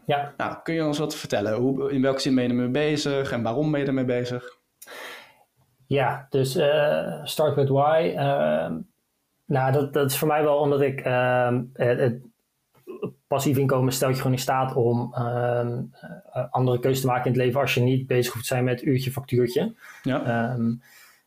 [0.05, 0.33] Ja.
[0.37, 1.53] Nou, kun je ons wat vertellen?
[1.53, 4.57] Hoe, in welke zin ben je ermee bezig en waarom ben je ermee bezig?
[5.87, 6.51] Ja, dus
[7.23, 8.77] Start With Why ehm,
[9.45, 12.21] nou, dat, dat is voor mij wel omdat ik uh, het,
[13.27, 15.81] passief inkomen stelt je gewoon in staat om ehm,
[16.31, 18.63] eh, andere keuzes te maken in het leven als je niet bezig hoeft te zijn
[18.63, 19.75] met uurtje factuurtje.
[20.03, 20.25] Ja.
[20.25, 20.73] Ehm,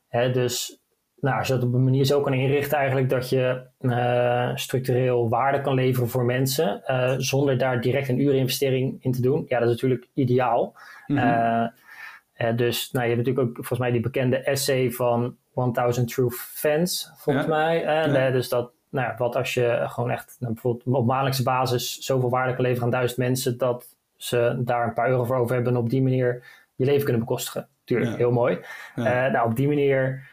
[0.08, 0.80] hè, dus
[1.20, 5.28] nou, als je dat op een manier zo kan inrichten, eigenlijk dat je uh, structureel
[5.28, 9.58] waarde kan leveren voor mensen, uh, zonder daar direct een uurinvestering in te doen, ja,
[9.58, 10.76] dat is natuurlijk ideaal.
[11.06, 12.56] Mm -hmm.
[12.56, 17.12] dus nou, je hebt natuurlijk ook volgens mij die bekende essay van 1000 True Fans,
[17.16, 17.84] volgens mij.
[17.84, 22.30] En, dus dat, nou, wat als je gewoon echt nou, bijvoorbeeld op maandelijkse basis zoveel
[22.30, 25.72] waarde kan leveren aan duizend mensen, dat ze daar een paar euro voor over hebben
[25.72, 27.68] en op die manier je leven kunnen bekostigen.
[27.84, 28.60] Tuurlijk, heel mooi.
[28.94, 30.28] nou, op die manier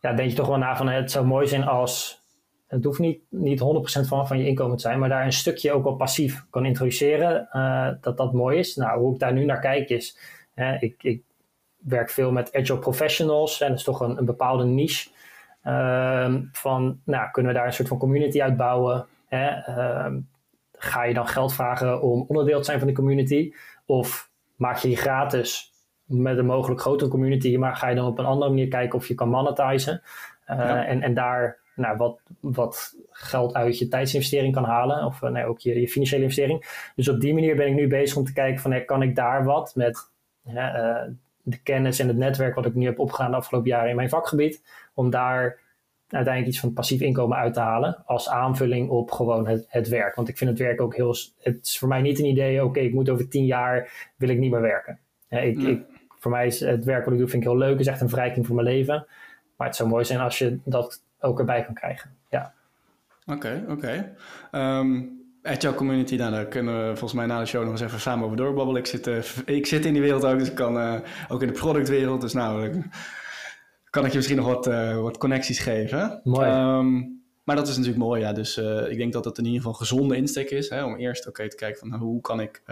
[0.00, 2.22] ja, denk je toch wel na van het zou mooi zijn als,
[2.66, 3.64] het hoeft niet, niet 100%
[4.06, 7.48] van, van je inkomen te zijn, maar daar een stukje ook al passief kan introduceren,
[7.52, 8.76] uh, dat dat mooi is.
[8.76, 10.18] Nou, hoe ik daar nu naar kijk is,
[10.80, 11.22] ik, ik
[11.88, 15.08] werk veel met agile professionals en dat is toch een, een bepaalde niche.
[15.64, 19.06] Uh, van, nou, kunnen we daar een soort van community uitbouwen?
[19.26, 19.56] Hè?
[19.56, 20.16] Uh,
[20.72, 23.52] ga je dan geld vragen om onderdeel te zijn van de community?
[23.86, 25.72] Of maak je die gratis
[26.04, 29.08] met een mogelijk grotere community, maar ga je dan op een andere manier kijken of
[29.08, 30.02] je kan monetizen.
[30.48, 35.30] Uh, en, en daar nou, wat, wat geld uit je tijdsinvestering kan halen, of uh,
[35.30, 36.90] nee, ook je, je, financiële investering.
[36.96, 39.44] Dus op die manier ben ik nu bezig om te kijken van, kan ik daar
[39.44, 40.10] wat met
[40.48, 41.02] uh,
[41.48, 44.08] de kennis en het netwerk wat ik nu heb opgedaan de afgelopen jaren in mijn
[44.08, 44.62] vakgebied,
[44.94, 45.58] om daar
[46.08, 50.14] uiteindelijk iets van passief inkomen uit te halen als aanvulling op gewoon het, het werk.
[50.14, 52.80] Want ik vind het werk ook heel, het is voor mij niet een idee, oké,
[52.80, 54.98] ik moet over tien jaar, wil ik niet meer werken.
[55.28, 55.84] ik, ik
[56.18, 57.78] voor mij is het werk wat ik doe vind ik heel leuk.
[57.78, 59.06] is echt een verrijking voor mijn leven.
[59.56, 62.10] Maar het zou mooi zijn als je dat ook erbij kan krijgen.
[62.30, 62.52] Ja.
[63.26, 63.72] Oké, oké.
[63.72, 64.78] Okay.
[64.80, 68.00] Um, ehm, Community, nou, daar kunnen we volgens mij na de show nog eens even
[68.00, 68.80] samen over doorbabbelen.
[68.80, 71.48] Ik zit, uh, ik zit in die wereld ook, dus ik kan uh, ook in
[71.48, 72.20] de productwereld.
[72.20, 72.82] Dus nou,
[73.90, 76.20] kan ik je misschien nog wat, uh, wat connecties geven.
[76.24, 76.50] Mooi.
[76.50, 78.32] Um, maar dat is natuurlijk mooi, ja.
[78.32, 78.56] Dus
[78.88, 80.68] ik denk dat het in ieder geval een gezonde insteek is.
[80.68, 82.62] Hè, om eerst oké te kijken van nou, hoe kan ik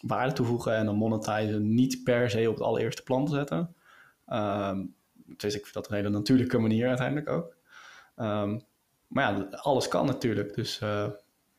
[0.00, 3.74] waarde toevoegen en dan monetizen niet per se op het allereerste plan te zetten.
[4.32, 4.94] Um,
[5.36, 7.56] dus ik vind dat een hele natuurlijke manier uiteindelijk ook.
[8.16, 8.62] Um,
[9.06, 10.54] maar ja, alles kan natuurlijk.
[10.54, 10.80] Dus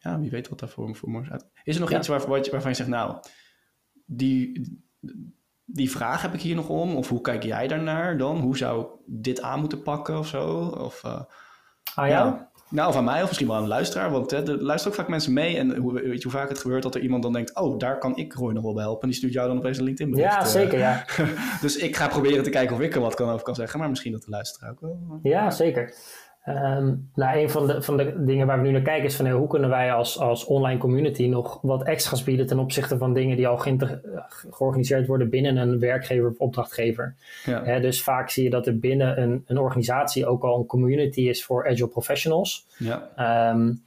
[0.06, 1.46] ja, wie weet wat daar voor, voor mooi uit.
[1.64, 3.18] Is er nog iets waar, waarvan je zegt, nou,
[4.06, 4.62] die,
[5.66, 6.96] die vraag heb ik hier nog om?
[6.96, 8.40] Of hoe kijk jij daarnaar dan?
[8.40, 10.48] Hoe zou dit aan moeten pakken of zo?
[10.66, 11.22] Of, uh,
[11.96, 12.54] ah ja?
[12.70, 14.12] Nou, van mij of misschien wel aan een luisteraar.
[14.12, 15.58] Want hè, er luisteren ook vaak mensen mee.
[15.58, 17.56] En hoe, weet je hoe vaak het gebeurt dat er iemand dan denkt...
[17.56, 19.02] oh, daar kan ik Roy nog wel bij helpen.
[19.02, 20.34] En die stuurt jou dan opeens een LinkedIn bericht.
[20.34, 21.06] Ja, zeker, ja.
[21.62, 23.80] dus ik ga proberen te kijken of ik er wat kan over kan zeggen.
[23.80, 25.20] Maar misschien dat de luisteraar ook wel.
[25.24, 25.94] Ja, zeker.
[26.50, 29.30] Um, nou, een van de, van de dingen waar we nu naar kijken is van
[29.30, 33.38] hoe kunnen wij als, als online community nog wat extra's bieden ten opzichte van dingen
[33.38, 33.58] die al
[34.50, 37.16] georganiseerd worden binnen een werkgever of opdrachtgever.
[37.46, 37.80] Ja.
[37.80, 41.46] dus vaak zie je dat er binnen een, een organisatie ook al een community is
[41.46, 42.66] voor agile professionals.
[42.78, 43.52] Ja.
[43.52, 43.84] Um,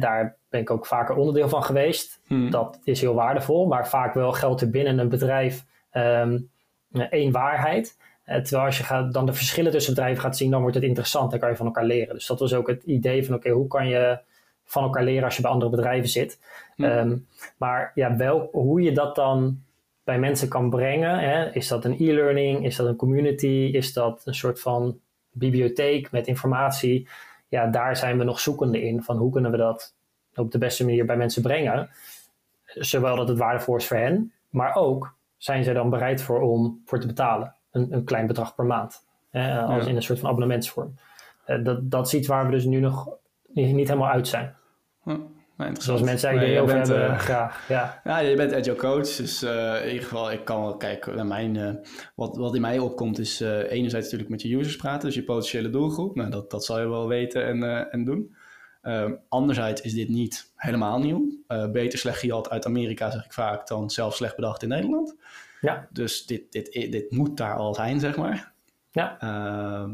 [0.00, 2.20] daar ben ik ook vaker onderdeel van geweest.
[2.26, 2.50] Hmm.
[2.50, 6.50] Dat is heel waardevol, maar vaak wel geldt er binnen een bedrijf um,
[7.10, 7.96] één waarheid.
[8.24, 10.84] Eh, terwijl als je gaat, dan de verschillen tussen bedrijven gaat zien, dan wordt het
[10.84, 11.30] interessant.
[11.30, 12.14] Dan kan je van elkaar leren.
[12.14, 14.18] Dus dat was ook het idee van, oké, hoe kan je
[14.64, 16.38] van elkaar leren als je bij andere bedrijven zit?
[16.76, 17.16] Ehm,
[17.56, 19.62] maar ja, wel, hoe je dat dan
[20.04, 21.18] bij mensen kan brengen.
[21.18, 21.50] Hè?
[21.52, 22.64] Is dat een e-learning?
[22.64, 23.70] Is dat een community?
[23.72, 24.98] Is dat een soort van
[25.30, 27.08] bibliotheek met informatie?
[27.48, 29.02] Ja, daar zijn we nog zoekende in.
[29.02, 29.94] Van hoe kunnen we dat
[30.34, 31.90] op de beste manier bij mensen brengen?
[32.64, 36.82] Zowel dat het waardevol is voor hen, maar ook zijn ze dan bereid voor om
[36.84, 39.06] voor te betalen een, een klein bedrag per maand.
[39.66, 40.94] als in een soort van abonnementsvorm.
[41.46, 43.08] Uh, dat, dat is iets waar we dus nu nog
[43.52, 44.54] niet, helemaal uit zijn.
[45.02, 45.16] Hm.
[45.72, 47.68] Zoals mensen eigenlijk nee, over hebben, uh, graag.
[47.68, 48.00] Ja.
[48.04, 51.26] ja, je bent agile coach, dus uh, in ieder geval, ik kan wel kijken naar
[51.26, 51.70] mijn, uh,
[52.14, 55.70] wat, wat in mij opkomt is enerzijds natuurlijk met je users praten, dus je potentiële
[55.70, 56.14] doelgroep.
[56.14, 58.36] Nou, dat, dat zal je wel weten en, en doen.
[58.82, 61.42] Ehm, anderzijds is dit niet helemaal nieuw.
[61.72, 65.16] beter slecht gehad uit Amerika, zeg ik vaak, dan zelf slecht bedacht in Nederland.
[65.64, 65.88] Ja.
[65.90, 68.52] Dus dit, dit, dit moet daar al zijn, zeg maar.
[68.90, 69.18] Ja.
[69.22, 69.90] Uh,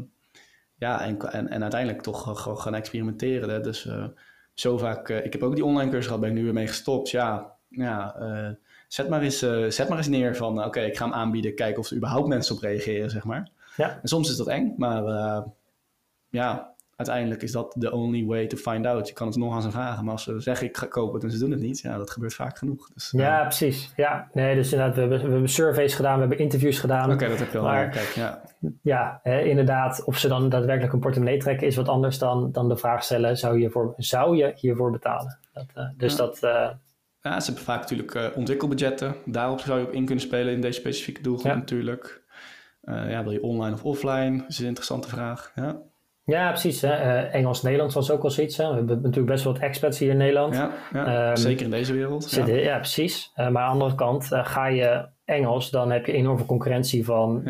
[0.75, 3.49] ja, en, en, en, uiteindelijk toch gewoon gaan experimenteren.
[3.49, 3.61] Hè?
[3.61, 4.05] Dus uh,
[4.53, 5.09] zo vaak...
[5.09, 7.09] Uh, ik heb ook die online cursus gehad, ben ik nu weer mee gestopt.
[7.09, 8.49] Ja, ja eh,
[8.87, 10.63] zet, maar eens, zet maar eens neer van...
[10.63, 13.49] Oké, ik ga hem aanbieden, kijken of er überhaupt mensen op reageren, zeg maar.
[13.77, 13.99] Ja.
[14.01, 15.03] En soms is dat eng, maar
[16.29, 16.73] ja,
[17.07, 19.07] uiteindelijk is dat the only way to find out.
[19.07, 21.31] Je kan het nog aan ze vragen, maar als ze zeggen ik ga kopen en
[21.31, 22.89] ze doen het niet, ja, dat gebeurt vaak genoeg.
[22.93, 23.93] Dus, ja, uh, precies.
[23.95, 27.11] Ja, nee, dus inderdaad, we hebben, we hebben surveys gedaan, we hebben interviews gedaan.
[27.11, 27.63] Oké, dat heb je al.
[27.63, 28.41] Maar, kijk, ja,
[28.81, 32.69] ja hè, inderdaad, of ze dan daadwerkelijk een portemonnee trekken, is wat anders dan, dan
[32.69, 35.39] de vraag stellen: zou je, voor, zou je hiervoor betalen?
[35.53, 36.17] Dat, uh, dus ja.
[36.17, 36.39] dat.
[36.43, 36.69] Uh,
[37.21, 39.15] ja, ze hebben vaak natuurlijk ontwikkelbudgetten.
[39.25, 41.57] Daarop zou je op in kunnen spelen in deze specifieke doelgroep ja.
[41.57, 42.23] natuurlijk.
[42.85, 44.37] ja, wil je online of offline?
[44.37, 45.51] Dat is een interessante vraag.
[45.55, 45.81] Ja.
[46.31, 46.83] Ja, precies.
[47.31, 48.57] Engels-Nederlands was ook wel zoiets.
[48.57, 48.69] Hè.
[48.69, 50.55] We hebben natuurlijk best wel wat expats hier in Nederland.
[50.55, 52.23] Ja, ja um, zeker in deze wereld.
[52.23, 52.55] Zit, ja.
[52.55, 52.77] ja.
[52.77, 53.31] precies.
[53.35, 57.43] maar aan de andere kant, ga je Engels, dan heb je enorme concurrentie van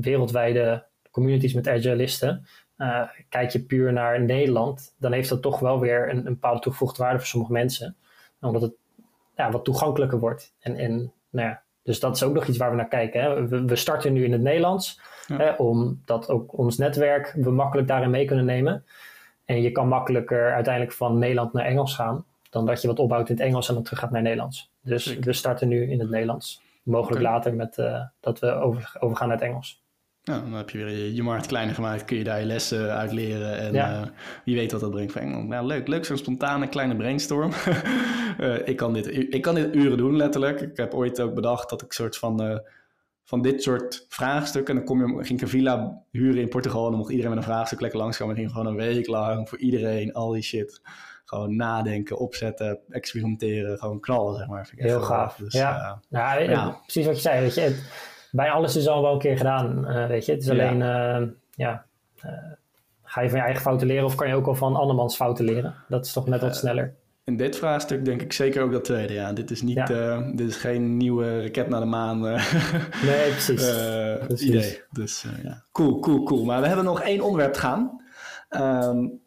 [0.00, 2.46] wereldwijde communities met agilisten.
[2.78, 6.60] Uh, kijk je puur naar Nederland, dan heeft dat toch wel weer een, een bepaalde
[6.60, 7.96] toegevoegde waarde voor sommige mensen.
[8.40, 8.74] Omdat het
[9.36, 10.54] ja, wat toegankelijker wordt.
[10.58, 13.20] En, en, nou ja, dus dat is ook nog iets waar we naar kijken.
[13.20, 13.48] Hè.
[13.48, 15.36] We, we, starten nu in het Nederlands, ja.
[15.36, 18.84] hè, omdat ook ons netwerk we makkelijk daarin mee kunnen nemen.
[19.44, 23.28] En je kan makkelijker uiteindelijk van Nederland naar Engels gaan, dan dat je wat opbouwt
[23.28, 24.70] in het Engels en dan terug gaat naar Nederlands.
[24.80, 26.62] Dus we starten nu in het Nederlands.
[26.82, 29.84] Mogelijk later met uh, dat we over, overgaan naar het Engels.
[30.26, 32.96] Nou, dan heb je weer je, je, markt kleiner gemaakt, kun je daar je lessen
[32.96, 34.00] uit leren en ja.
[34.00, 34.06] uh,
[34.44, 35.48] wie weet wat dat brengt voor Engeland.
[35.48, 37.52] Nou, leuk, leuk zo'n spontane kleine brainstorm.
[38.40, 40.60] uh, ik, kan dit, ik kan dit uren doen, letterlijk.
[40.60, 42.58] Ik heb ooit ook bedacht dat ik soort van, uh,
[43.24, 46.84] van dit soort vraagstukken, en dan kom je, ging ik een villa huren in Portugal
[46.84, 49.48] en dan mocht iedereen met een vraagstuk lekker langskomen en ging gewoon een week lang
[49.48, 50.80] voor iedereen al die shit
[51.24, 54.70] gewoon nadenken, opzetten, experimenteren, gewoon knallen, zeg maar.
[54.76, 55.36] Heel gaaf.
[55.36, 56.00] Dus, ja.
[56.08, 56.80] Nou, ja.
[56.82, 57.60] precies wat je zei, weet je.
[57.60, 60.32] Het, bijna alles is al wel een keer gedaan, uh, weet je.
[60.32, 61.84] Het is alleen, ja, uh, ja
[62.24, 62.32] uh,
[63.02, 65.44] ga je van je eigen fouten leren of kan je ook al van andermans fouten
[65.44, 65.74] leren?
[65.88, 66.94] Dat is toch net wat sneller.
[67.24, 69.32] In dit vraagstuk denk ik zeker ook dat tweede, ja.
[69.32, 70.20] Dit is, niet, ja.
[70.34, 72.20] dit is geen nieuwe raket naar de maan
[73.08, 73.72] nee, precies.
[74.26, 74.48] precies.
[74.48, 74.82] idee.
[74.90, 76.44] Dus ja, cool, cool, cool.
[76.44, 78.00] Maar we hebben nog één onderwerp te gaan.
[78.50, 79.20] Um,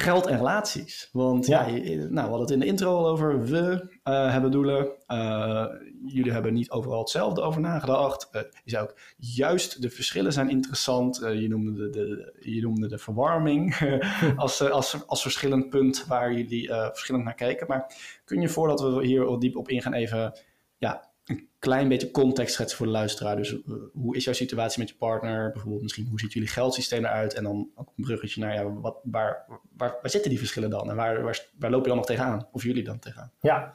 [0.00, 1.08] geld en relaties.
[1.12, 3.44] Want ja, ja nou, we hadden het in de intro al over.
[3.44, 4.92] We uh, hebben doelen.
[5.08, 5.66] Uh,
[6.06, 8.28] jullie hebben niet overal hetzelfde over nagedacht.
[8.32, 11.16] Uh, je zei ook, juist de verschillen zijn interessant.
[11.16, 13.76] je, noemde de, de, je noemde de verwarming
[14.36, 17.66] als, als, als verschillend punt waar jullie verschillend naar kijken.
[17.66, 20.38] Maar kun je voordat we hier al diep op ingaan even
[20.78, 23.36] ja, een klein beetje context schetsen voor de luisteraar.
[23.36, 23.60] Dus uh,
[23.92, 25.50] hoe is jouw situatie met je partner?
[25.52, 27.34] Bijvoorbeeld misschien hoe ziet jullie geldsysteem eruit?
[27.34, 29.44] En dan ook een bruggetje naar ja, wat, waar,
[29.76, 30.90] waar, waar zitten die verschillen dan?
[30.90, 32.48] En waar, waar, waar loop je dan nog tegenaan?
[32.52, 33.30] Of jullie dan tegenaan?
[33.40, 33.74] Ja,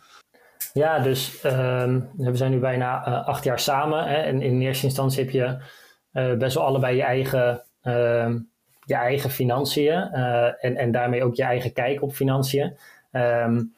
[0.73, 4.07] ja dus um, we zijn nu bijna uh, acht jaar samen.
[4.07, 5.57] Hè, en in eerste instantie heb je
[6.13, 8.35] uh, best wel allebei je eigen, uh,
[8.85, 10.01] je eigen financiën.
[10.59, 12.77] en, en daarmee ook je eigen kijk op financiën.
[13.11, 13.73] Um,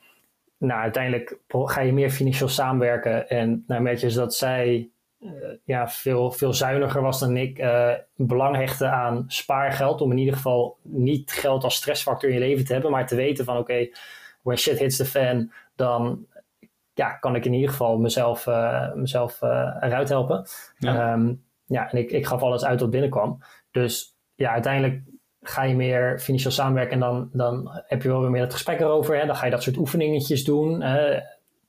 [0.64, 3.30] nou, uiteindelijk ga je meer financieel samenwerken.
[3.30, 5.32] En nou merk je dus dat zij uh,
[5.64, 7.60] ja, veel, veel zuiniger was dan ik.
[7.60, 10.02] Uh, belang hechten aan spaargeld.
[10.02, 12.92] Om in ieder geval niet geld als stressfactor in je leven te hebben.
[12.92, 13.94] Maar te weten van oké, okay,
[14.42, 15.52] when shit hits the fan.
[15.76, 16.26] Dan
[16.94, 20.46] ja, kan ik in ieder geval mezelf, uh, mezelf eruit helpen.
[20.78, 21.14] Ja.
[21.14, 23.40] Um, ja, en ik, ik gaf alles uit wat binnenkwam.
[23.72, 25.02] Dus ja, uiteindelijk
[25.44, 28.80] ga je meer financieel samenwerken en dan, dan heb je wel weer meer het gesprek
[28.80, 29.20] erover.
[29.20, 29.26] Hè?
[29.26, 30.84] Dan ga je dat soort oefeningetjes doen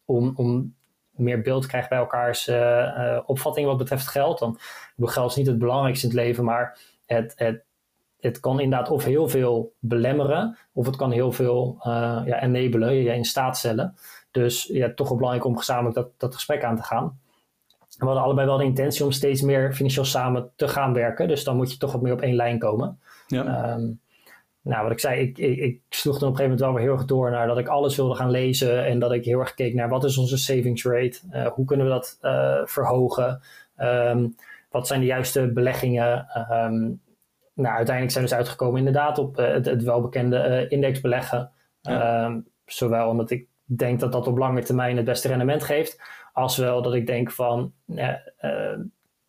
[0.05, 0.75] om, om
[1.17, 4.39] meer beeld te krijgen bij elkaars uh, uh, opvatting wat betreft geld.
[4.39, 4.59] Dan,
[4.97, 7.65] geld is niet het belangrijkste in het leven, maar het, het,
[8.21, 13.15] het kan inderdaad of heel veel belemmeren, of het kan heel veel uh, ja, je
[13.15, 13.97] in staat stellen.
[14.31, 17.19] Dus ja, toch wel belangrijk om gezamenlijk dat, dat gesprek aan te gaan.
[17.99, 21.29] We hadden allebei wel de intentie om steeds meer financieel samen te gaan werken.
[21.29, 22.99] Dus dan moet je toch wat meer op één lijn komen.
[23.27, 23.73] Ja.
[23.75, 24.01] Um,
[24.65, 26.83] nou, wat ik zei, ik, ik, ik, sloeg dan op een gegeven moment wel weer
[26.83, 29.55] heel erg door naar dat ik alles wilde gaan lezen en dat ik heel erg
[29.55, 33.41] keek naar wat is onze savings rate, uh, hoe kunnen we dat uh, verhogen,
[33.79, 34.37] um,
[34.71, 36.27] wat zijn de juiste beleggingen.
[36.51, 37.01] Um,
[37.55, 41.51] nou, uiteindelijk zijn we dus uitgekomen inderdaad op uh, het, het, welbekende indexbeleggen.
[41.81, 42.43] Ja.
[42.67, 46.01] zowel omdat ik denk dat dat op lange termijn het beste rendement geeft,
[46.33, 47.73] als wel dat ik denk van,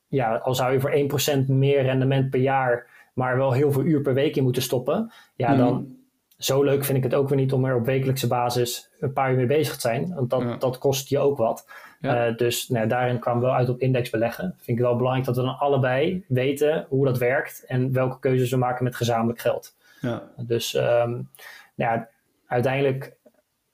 [0.08, 4.02] ja, al zou je voor 1% meer rendement per jaar maar wel heel veel uur
[4.02, 5.58] per week in moeten stoppen, ja, mhm.
[5.58, 5.96] dan
[6.38, 9.32] zo leuk vind ik het ook weer niet om er op wekelijkse basis een paar
[9.32, 10.14] uur mee bezig te zijn.
[10.14, 11.68] Want dat, dat kost je ook wat.
[12.02, 14.56] Uh, dus nou, daarin kwamen we wel uit op index beleggen.
[14.58, 18.52] Vind ik wel belangrijk dat we dan allebei weten hoe dat werkt en welke keuzes
[18.52, 19.76] we maken met gezamenlijk geld.
[20.02, 20.24] Ja.
[20.38, 21.30] Dus um,
[21.76, 22.10] nou ja,
[22.48, 23.18] uiteindelijk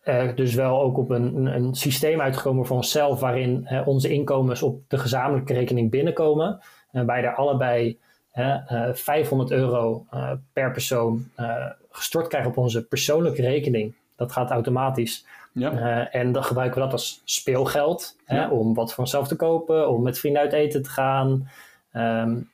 [0.03, 4.09] uh, dus wel ook op een, een, een, systeem uitgekomen voor onszelf waarin uh, onze
[4.09, 6.59] inkomens op de gezamenlijke rekening binnenkomen.
[6.91, 7.99] En wij daar allebei
[8.35, 13.95] uh, eh, 500 euro uh, per persoon uh, gestort krijgen op onze persoonlijke rekening.
[14.15, 15.25] Dat gaat automatisch.
[15.53, 16.09] Ja.
[16.09, 18.35] en dan gebruiken we dat als speelgeld ja.
[18.35, 21.49] hè, om wat voor onszelf te kopen, om met vrienden uit eten te gaan.
[21.93, 22.49] Um,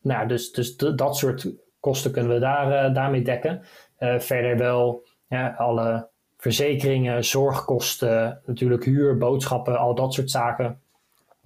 [0.00, 1.48] nou, dus, dus dat soort
[1.80, 3.62] kosten kunnen we daar, daarmee dekken.
[4.18, 10.80] verder wel ja, alle verzekeringen, zorgkosten, natuurlijk huur, boodschappen, al dat soort zaken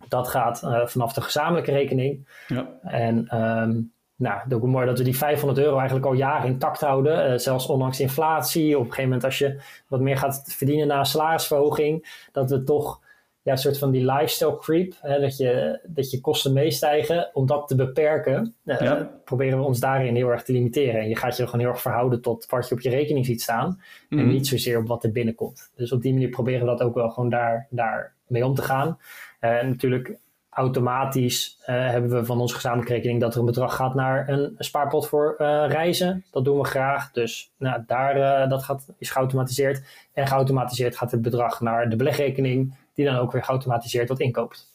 [0.08, 2.28] dat gaat uh, vanaf de gezamenlijke rekening.
[2.48, 2.68] Ja.
[2.82, 6.46] En um, nou, het is ook mooi dat we die 500 euro eigenlijk al jaren
[6.50, 7.32] intact houden.
[7.32, 8.74] Uh, zelfs ondanks inflatie.
[8.74, 12.26] Op een gegeven moment als je wat meer gaat verdienen na een salarisverhoging.
[12.32, 13.02] Dat we toch
[13.42, 17.46] ja, een soort van die lifestyle creep, hè, dat, je, dat je kosten meestijgen, om
[17.46, 21.00] dat te beperken, uh, proberen we ons daarin heel erg te limiteren.
[21.00, 23.42] En je gaat je gewoon heel erg verhouden tot wat je op je rekening ziet
[23.42, 24.28] staan, en Mhm.
[24.28, 25.70] niet zozeer op wat er binnenkomt.
[25.76, 28.62] Dus op die manier proberen we dat ook wel gewoon daar, daar mee om te
[28.62, 28.98] gaan.
[29.44, 30.18] Uh, en natuurlijk
[30.50, 34.54] automatisch uh, hebben we van onze gezamenlijke rekening dat er een bedrag gaat naar een
[34.58, 36.24] spaarpot voor uh, reizen.
[36.30, 37.10] Dat doen we graag.
[37.10, 40.08] Dus nou, daar, dat gaat, is geautomatiseerd.
[40.12, 44.72] En geautomatiseerd gaat het bedrag naar de belegrekening, die dan ook weer geautomatiseerd wat inkoopt.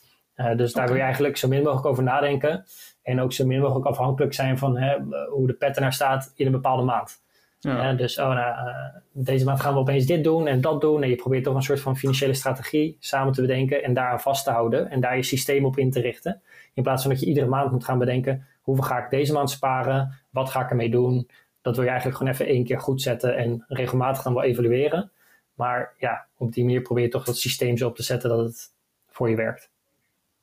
[0.56, 2.66] dus daar wil je eigenlijk zo min mogelijk over nadenken.
[3.04, 4.98] En ook zo min mogelijk afhankelijk zijn van hè,
[5.30, 7.22] hoe de pet ernaar staat in een bepaalde maand.
[7.60, 7.94] Ja.
[7.94, 8.76] dus oh, nou, uh,
[9.12, 11.04] deze maand gaan we opeens dit doen en dat doen.
[11.04, 14.44] En je probeert toch een soort van financiële strategie samen te bedenken en daaraan vast
[14.44, 14.90] te houden.
[14.90, 16.42] En daar je systeem op in te richten.
[16.74, 19.50] In plaats van dat je iedere maand moet gaan bedenken, hoeveel ga ik deze maand
[19.50, 20.20] sparen?
[20.30, 21.30] Wat ga ik ermee doen?
[21.62, 25.12] Dat wil je eigenlijk gewoon even één keer goed zetten en regelmatig dan wel evalueren.
[25.54, 28.40] Maar ja, op die manier probeer je toch dat systeem zo op te zetten dat
[28.40, 28.72] het
[29.08, 29.70] voor je werkt.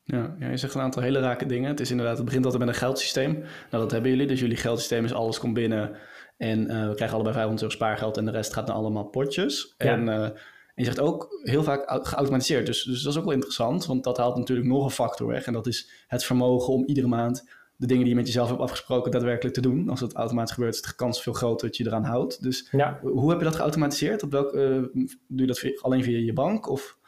[0.05, 1.71] Ja, ja, je zegt een aantal hele rake dingen.
[1.71, 3.33] Het is inderdaad, het begint altijd met een geldsysteem.
[3.33, 4.27] Nou, dat hebben jullie.
[4.27, 5.97] Dus jullie geldsysteem is alles komt binnen
[6.37, 9.75] en uh, we krijgen allebei 500 euro spaargeld en de rest gaat naar allemaal potjes.
[9.79, 9.87] Ja.
[9.87, 10.35] En, uh, en
[10.75, 12.67] je zegt ook heel vaak geautomatiseerd.
[12.67, 15.47] Dus, dus dat is ook wel interessant, want dat haalt natuurlijk nog een factor weg.
[15.47, 17.45] En dat is het vermogen om iedere maand
[17.77, 19.89] de dingen die je met jezelf hebt afgesproken daadwerkelijk te doen.
[19.89, 22.43] Als dat automatisch gebeurt, is de kans veel groter dat je eraan houdt.
[22.43, 22.99] Dus ja.
[23.03, 24.23] hoe heb je dat geautomatiseerd?
[24.23, 26.99] Op welk, uh, doe je dat via, alleen via je bank of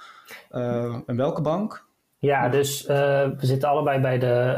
[0.51, 1.87] uh, en welke bank?
[2.19, 2.89] Ja, dus uh,
[3.39, 4.55] we zitten allebei bij de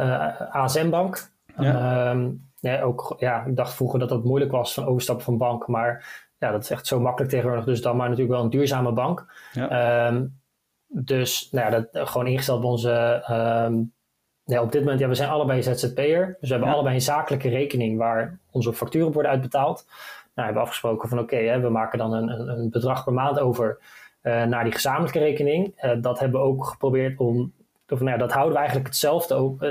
[0.51, 1.31] ASM-bank.
[1.59, 2.13] Ja.
[2.61, 6.05] Ja, ook, ja, ik dacht vroeger dat dat moeilijk was van overstappen van bank, maar
[6.39, 7.65] ja, dat is echt zo makkelijk tegenwoordig.
[7.65, 9.27] Dus dan maar natuurlijk wel een duurzame bank.
[9.53, 10.07] Ja.
[10.07, 10.41] Um,
[10.87, 13.25] dus nou ja, dat gewoon ingesteld bij onze.
[13.71, 13.93] Um,
[14.45, 16.27] ja, op dit moment, ja, we zijn allebei ZZP'er.
[16.27, 16.75] Dus we hebben Ja.
[16.75, 19.85] allebei een zakelijke rekening waar onze facturen worden uitbetaald.
[19.87, 19.95] Nou,
[20.35, 23.39] we hebben afgesproken van oké, okay, we maken dan een, een, een, bedrag per maand
[23.39, 23.79] over
[24.23, 25.83] uh, naar die gezamenlijke rekening.
[25.85, 27.53] Uh, dat hebben we ook geprobeerd om.
[27.89, 29.69] Of, nou ja, dat houden we eigenlijk hetzelfde ook, uh,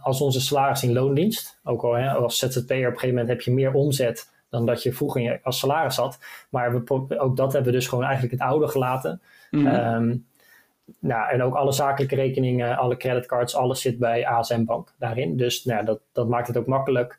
[0.00, 1.60] als onze salaris in loondienst.
[1.64, 4.82] Ook al hè, als ZZP'er op een gegeven moment heb je meer omzet dan dat
[4.82, 6.18] je vroeger je, als salaris had.
[6.50, 9.20] Maar we, ook dat hebben we dus gewoon eigenlijk het oude gelaten.
[9.50, 9.94] Mm -hmm.
[9.94, 10.26] um,
[10.98, 15.36] nou, en ook alle zakelijke rekeningen, alle creditcards, alles zit bij ASM Bank daarin.
[15.36, 17.18] Dus nou, dat, dat maakt het ook makkelijk.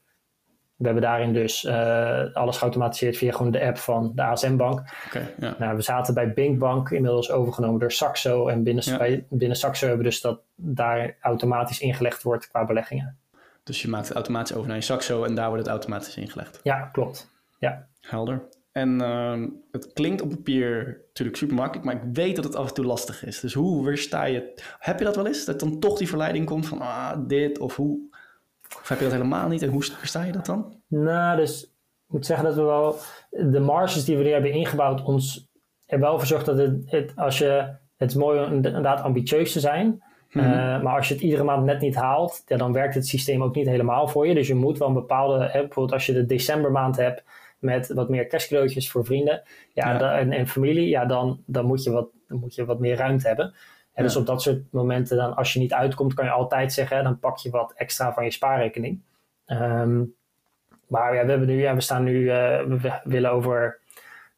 [0.76, 4.80] We hebben daarin dus uh, alles geautomatiseerd via gewoon de app van de ASM Bank.
[5.06, 5.56] Okay, ja.
[5.60, 8.48] nou, we zaten bij Bink Bank, inmiddels overgenomen door Saxo.
[8.48, 8.98] En binnen, Ja.
[8.98, 13.18] bij, binnen Saxo hebben we dus dat daar automatisch ingelegd wordt qua beleggingen.
[13.64, 16.60] Dus je maakt het automatisch over naar je Saxo en daar wordt het automatisch ingelegd.
[16.64, 17.30] Ja, klopt.
[17.60, 17.88] Ja.
[18.02, 18.42] Helder.
[18.72, 22.68] En uh, het klinkt op papier natuurlijk super makkelijk, maar ik weet dat het af
[22.68, 23.40] en toe lastig is.
[23.40, 24.76] Dus hoe weersta je het?
[24.80, 25.46] Heb je dat wel eens?
[25.46, 28.00] Dat dan toch die verleiding komt van ah, dit of hoe?
[28.82, 30.82] Of heb je dat helemaal niet en hoe weersta je dat dan?
[30.88, 32.96] Nou, dus ik moet zeggen dat we wel
[33.30, 35.48] de marges die we nu hebben ingebouwd, ons
[35.86, 39.52] er wel voor zorgt dat het, het als je het is mooi om inderdaad ambitieus
[39.52, 40.04] te zijn.
[40.32, 40.46] Mhm.
[40.46, 43.44] Uh, maar als je het iedere maand net niet haalt, ja, dan werkt het systeem
[43.44, 44.34] ook niet helemaal voor je.
[44.34, 47.24] Dus je moet wel een bepaalde, hè, bijvoorbeeld als je de decembermaand hebt
[47.60, 49.98] met wat meer kerstcadeautjes voor vrienden ja, Ja.
[49.98, 52.96] da- en, en familie, ja, dan, dan, moet je wat, dan moet je wat meer
[52.96, 53.54] ruimte hebben.
[53.96, 57.04] En dus op dat soort momenten, dan, als je niet uitkomt, kan je altijd zeggen,
[57.04, 59.02] dan pak je wat extra van je spaarrekening.
[59.46, 60.02] Ehm,
[60.88, 63.80] maar ja, we, hebben nu, ja, we staan nu, eh, we willen over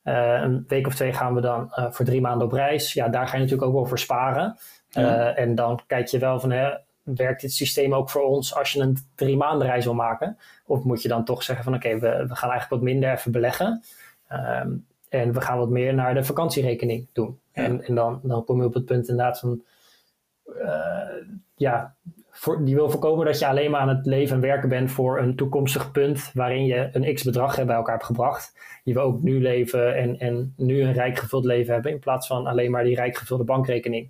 [0.04, 2.94] eh, een week of twee gaan we dan eh, voor drie maanden op reis.
[2.94, 4.58] Ja, daar ga je natuurlijk ook wel voor sparen.
[4.90, 5.36] Ja.
[5.36, 8.82] En dan kijk je wel van, hè, werkt dit systeem ook voor ons als je
[8.82, 10.38] een drie maanden reis wil maken?
[10.66, 13.32] Of moet je dan toch zeggen van, oké, we, we gaan eigenlijk wat minder even
[13.32, 13.84] beleggen.
[14.28, 14.70] Ehm,
[15.10, 17.40] en we gaan wat meer naar de vakantierekening doen.
[17.58, 19.64] En, en dan, dan kom je op het punt inderdaad van,
[20.62, 21.96] eh, ja,
[22.30, 25.20] voor, die wil voorkomen dat je alleen maar aan het leven en werken bent voor
[25.20, 28.54] een toekomstig punt waarin je een x bedrag bij elkaar hebt gebracht.
[28.84, 32.28] Je wil ook nu leven en, en nu een rijk gevuld leven hebben in plaats
[32.28, 34.10] van alleen maar die rijk gevulde bankrekening.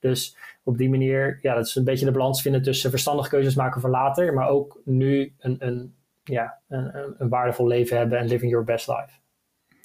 [0.00, 3.54] Dus op die manier, ja, dat is een beetje de balans vinden tussen verstandige keuzes
[3.54, 8.26] maken voor later, maar ook nu een, een, ja, een, een waardevol leven hebben en
[8.26, 9.17] living your best life.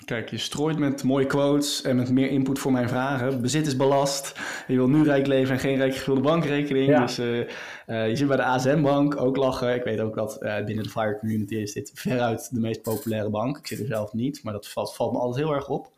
[0.06, 3.42] Kijk, je strooit met mooie quotes en met meer input voor mijn vragen.
[3.42, 4.40] Bezit is belast.
[4.68, 6.88] Je wil nu rijk leven en geen rijk gevulde bankrekening.
[6.88, 7.00] Ja.
[7.02, 7.40] Dus eh,
[7.86, 9.76] eh, je zit bij de ASM-bank ook lachen.
[9.76, 13.30] Ik weet ook dat eh, binnen de Fire Community is dit veruit de meest populaire
[13.30, 13.58] bank.
[13.58, 15.92] Ik zit er zelf niet, maar dat valt, valt me altijd heel erg op.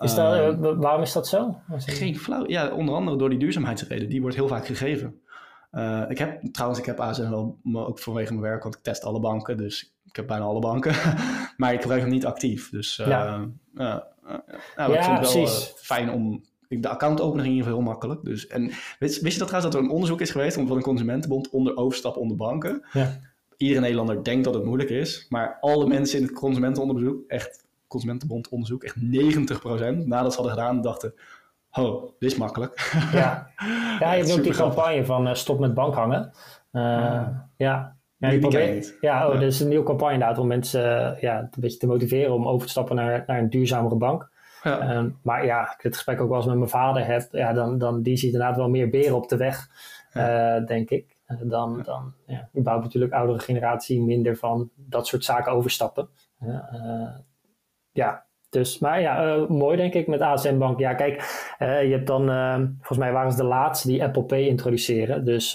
[0.00, 1.60] Is dat, Eh, eh, wa- waarom is dat zo?
[1.76, 2.44] geen flauw.
[2.46, 4.08] Ja, onder andere door die duurzaamheidsreden.
[4.08, 5.20] Die wordt heel vaak gegeven.
[6.08, 9.20] Ik heb trouwens, ik heb ASM wel, ook vanwege mijn werk, want ik test alle
[9.20, 9.56] banken.
[9.56, 10.92] Dus ik heb bijna alle banken.
[11.58, 12.70] maar ik gebruik hem niet actief.
[12.70, 13.48] Dus eh, Ja.
[13.74, 14.06] ja.
[14.26, 14.34] eh,
[14.76, 16.44] nou, Ja, ik vind het wel eh, fijn om.
[16.68, 18.24] De accountopening ging in ieder geval heel makkelijk.
[18.24, 20.82] Dus, en wist, wist je dat trouwens dat er een onderzoek is geweest van een
[20.82, 22.84] consumentenbond onder overstap onder banken?
[22.92, 23.20] Ja.
[23.56, 28.48] Iedere Nederlander denkt dat het moeilijk is, maar alle mensen in het consumentenonderzoek, echt consumentenbond
[28.48, 29.00] onderzoek, echt 90%
[30.06, 31.14] nadat ze hadden gedaan, dachten:
[31.70, 32.92] oh, dit is makkelijk.
[33.12, 33.50] ja.
[33.98, 36.32] ja, je hebt ook die campagne van stop met bank hangen.
[37.56, 39.40] Ja, ja, die probeert, ja, oh, ja.
[39.40, 42.66] dat is een nieuwe campagne inderdaad om mensen ja, een beetje te motiveren om over
[42.66, 44.30] te stappen naar, naar een duurzamere bank.
[44.62, 44.80] Ja.
[44.80, 47.78] Ehm, maar ja, ik het gesprek ook wel eens met mijn vader heb, ja, dan,
[47.78, 49.68] dan die ziet inderdaad wel meer beren op de weg,
[50.14, 51.16] uh, denk ik.
[51.28, 56.08] Uh, dan, dan ja, überhaupt natuurlijk oudere generatie minder van dat soort zaken overstappen.
[56.42, 57.08] Uh,
[57.92, 60.78] ja, dus, maar ja, mooi denk ik met ASM Bank.
[60.78, 61.14] Ja, kijk,
[61.58, 65.24] je hebt dan, ehm, volgens mij waren ze de laatste die Apple Pay introduceren.
[65.24, 65.50] Dus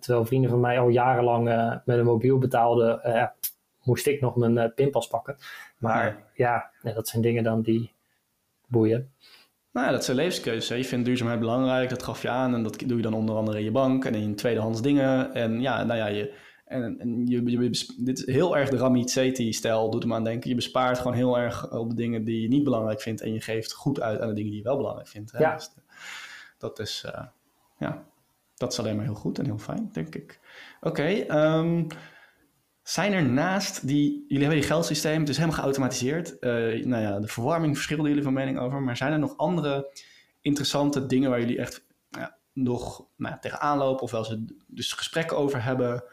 [0.00, 1.44] terwijl vrienden van mij al jarenlang
[1.84, 3.32] met een mobiel betaalden,
[3.82, 5.36] moest ik nog mijn pinpas pakken.
[5.78, 7.92] Maar ja, dat zijn dingen dan die,
[8.70, 9.12] boeien.
[9.72, 10.76] Nou ja, dat zijn levenskeuzes.
[10.76, 13.58] Je vindt duurzaamheid belangrijk, dat gaf je aan en dat doe je dan onder andere
[13.58, 15.34] in je bank en in tweedehands dingen.
[15.34, 16.34] En ja, nou ja, je,
[16.70, 20.48] en, en je, je, dit is heel erg de Ramit Sethi-stijl, doet hem aan denken.
[20.48, 23.40] Je bespaart gewoon heel erg op de dingen die je niet belangrijk vindt en je
[23.40, 25.32] geeft goed uit aan de dingen die je wel belangrijk vindt.
[25.32, 25.38] Hè?
[25.38, 25.54] Ja.
[25.54, 25.70] Dus
[26.58, 27.22] dat is, uh,
[27.78, 28.04] ja,
[28.54, 30.40] dat is alleen maar heel goed en heel fijn, denk ik.
[30.80, 31.86] Oké, okay, um, ehm,
[32.82, 36.36] zijn er naast die, jullie hebben je geldsysteem, het is helemaal geautomatiseerd.
[36.40, 38.82] Uh, nou ja, de verwarming verschillen jullie van mening over.
[38.82, 40.00] Maar zijn er nog andere
[40.40, 45.36] interessante dingen waar jullie echt ja, nog nou, tegenaan lopen of wel ze dus gesprekken
[45.36, 46.04] over hebben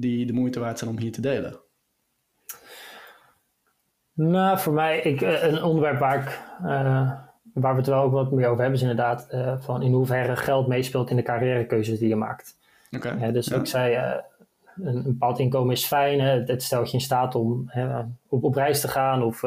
[0.00, 1.60] die de moeite waard zijn om hier te delen?
[4.18, 7.12] Nou, voor mij, ik, eh, een onderwerp waar, ik, uh,
[7.54, 10.36] waar we het wel ook wat meer over hebben, is inderdaad uh, van in hoeverre
[10.36, 12.56] geld meespeelt in de carrièrekeuzes die je maakt.
[12.90, 13.32] Oké.
[13.32, 13.96] dus ik zei,
[14.76, 16.20] een, een, bepaald inkomen is fijn.
[16.20, 16.42] Hè?
[16.44, 19.40] Het stelt je in staat om hè, op, op reis te gaan of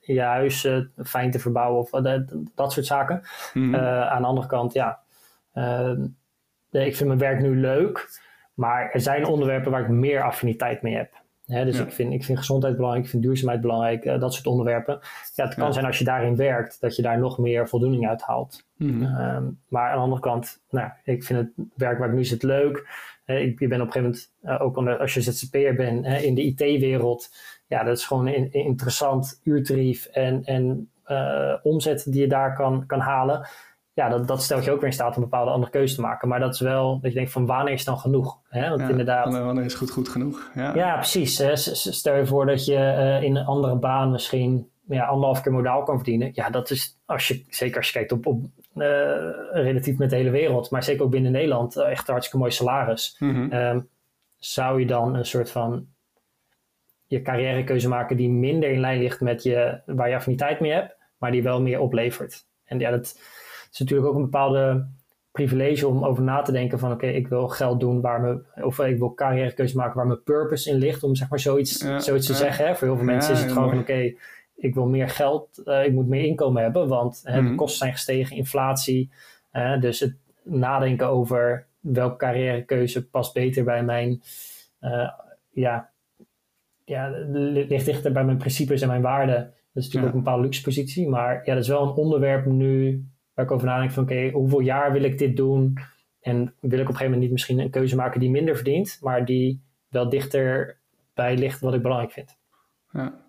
[0.00, 2.16] je huis fijn te verbouwen of uh,
[2.54, 3.22] dat soort zaken.
[3.54, 4.98] Mm aan de andere kant, ja,
[6.70, 8.20] ik vind mijn werk nu leuk,
[8.54, 11.22] maar er zijn onderwerpen waar ik meer affiniteit mee heb.
[11.46, 14.98] Dus ik, vind, ik vind gezondheid belangrijk, ik vind duurzaamheid belangrijk, dat soort onderwerpen.
[15.34, 18.22] Ja, het kan zijn als je daarin werkt, dat je daar nog meer voldoening uit
[18.22, 18.64] haalt.
[18.76, 22.42] Mm maar aan de andere kant, nou, ik vind het werk waar ik nu zit
[22.42, 22.86] leuk
[23.26, 26.42] ik, je bent op een gegeven moment, uh, ook als je ZZP'er bent, in de
[26.42, 27.30] IT-wereld.
[27.66, 30.90] Ja, dat is gewoon een, interessant uurtarief en, en
[31.62, 33.46] omzet die je daar kan, kan halen.
[33.94, 36.00] Ja, dat, dat stelt je ook weer in staat om een bepaalde andere keuze te
[36.00, 36.28] maken.
[36.28, 38.40] Maar dat is wel dat je denkt van wanneer is dan genoeg?
[38.48, 38.68] Hè?
[38.68, 40.50] Want inderdaad, wanneer is goed goed genoeg?
[40.54, 41.38] Ja, ja precies.
[41.38, 41.56] Hè?
[41.56, 45.82] Stel je voor dat je uh, in een andere baan misschien ja, anderhalf keer modaal
[45.82, 46.30] kan verdienen.
[46.32, 48.40] Ja, dat is, als je, zeker als je kijkt op, op
[48.74, 48.84] uh,
[49.52, 52.50] relatief met de hele wereld, maar zeker ook binnen Nederland, uh, echt een hartstikke mooi
[52.50, 53.16] salaris.
[53.18, 53.88] Mm -hmm.
[54.38, 55.86] zou je dan een soort van
[57.06, 60.96] je carrièrekeuze maken die minder in lijn ligt met je, waar je affiniteit mee hebt,
[61.18, 62.46] maar die wel meer oplevert?
[62.64, 63.18] En ja, dat
[63.74, 64.86] is natuurlijk ook een bepaalde
[65.30, 68.78] privilege om over na te denken van oké, ik wil geld doen waar me, of
[68.78, 72.34] ik wil carrièrekeuze maken waar mijn purpose in ligt, om zeg maar zoiets, zoiets te
[72.34, 72.66] zeggen.
[72.66, 72.74] Hè?
[72.74, 74.12] Voor heel veel mensen is het gewoon van oké,
[74.56, 77.54] ik wil meer geld, uh, ik moet meer inkomen hebben, want de mhm.
[77.54, 79.10] kosten zijn gestegen, inflatie.
[79.52, 84.22] Uh, dus het nadenken over welke carrièrekeuze past beter bij mijn,
[84.80, 85.10] uh,
[85.50, 85.90] ja,
[86.84, 89.36] ja, ligt dichter bij mijn principes en mijn waarden.
[89.72, 92.46] Dat is natuurlijk ook een bepaalde luxe positie, maar ja, dat is wel een onderwerp
[92.46, 93.04] nu
[93.34, 95.78] waar ik over nadenk van oké, hoeveel jaar wil ik dit doen?
[96.20, 98.98] En wil ik op een gegeven moment niet misschien een keuze maken die minder verdient,
[99.00, 100.78] maar die wel dichter
[101.14, 102.36] bij ligt wat ik belangrijk vind.
[102.90, 103.22] Ja.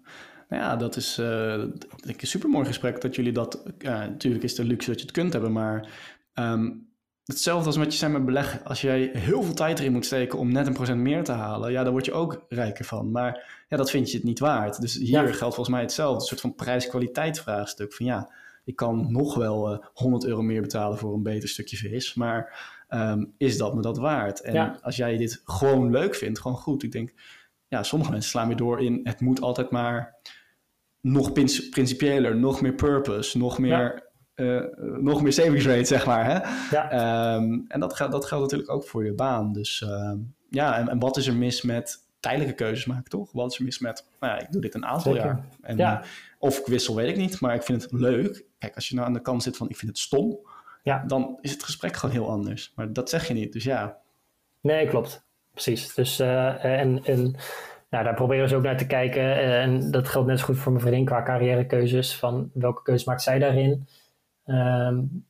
[0.49, 1.53] Nou ja, dat is uh,
[2.01, 3.63] een supermooi gesprek dat jullie dat...
[3.83, 5.89] natuurlijk is het een luxe dat je het kunt hebben, maar...
[6.33, 6.93] Um,
[7.25, 8.63] hetzelfde als met je zijn met beleggen.
[8.63, 11.71] Als jij heel veel tijd erin moet steken om net een procent meer te halen,
[11.71, 13.11] ja, dan word je ook rijker van.
[13.11, 14.81] Maar ja, dat vind je het niet waard.
[14.81, 16.21] Dus hier geldt volgens mij hetzelfde.
[16.21, 17.93] Een soort van prijs-kwaliteit vraagstuk.
[17.93, 18.31] Van ja,
[18.65, 22.13] ik kan nog wel uh, eh, 100 euro meer betalen voor een beter stukje vis.
[22.13, 24.41] Maar um, is dat me dat waard?
[24.41, 26.83] En als jij dit gewoon leuk vindt, gewoon goed.
[26.83, 27.13] Ik denk,
[27.67, 30.15] ja, sommige mensen slaan weer door in het moet altijd maar
[31.01, 31.31] nog
[31.69, 34.03] principiëler, nog meer purpose, nog meer,
[34.35, 34.45] ja.
[34.45, 34.63] uh,
[34.99, 36.25] nog meer savings rate, zeg maar.
[36.25, 36.39] Hè?
[36.75, 37.35] Ja.
[37.35, 39.53] Um, en dat, geldt, dat geldt natuurlijk ook voor je baan.
[39.53, 40.11] Dus uh,
[40.49, 43.31] ja, en, en, wat is er mis met tijdelijke keuzes maken, toch?
[43.31, 45.27] Wat is er mis met, nou ja, ik doe dit een aantal Zeker.
[45.27, 45.45] jaar.
[45.61, 45.99] En, ja.
[45.99, 46.07] uh,
[46.39, 48.45] of ik wissel, weet ik niet, maar ik vind het leuk.
[48.57, 50.39] Kijk, als je nou aan de kant zit van ik vind het stom,
[50.83, 51.03] ja.
[51.07, 52.71] dan is het gesprek gewoon heel anders.
[52.75, 53.97] Maar dat zeg je niet, dus ja.
[54.61, 55.93] Nee, klopt precies.
[55.93, 57.35] Dus, uh, en, en
[57.89, 59.23] nou, daar proberen ze ook naar te kijken.
[59.23, 62.15] Uh, en dat geldt net zo goed voor mijn vriendin qua carrièrekeuzes.
[62.15, 63.87] Van welke keuze maakt zij daarin?
[64.45, 65.25] Um,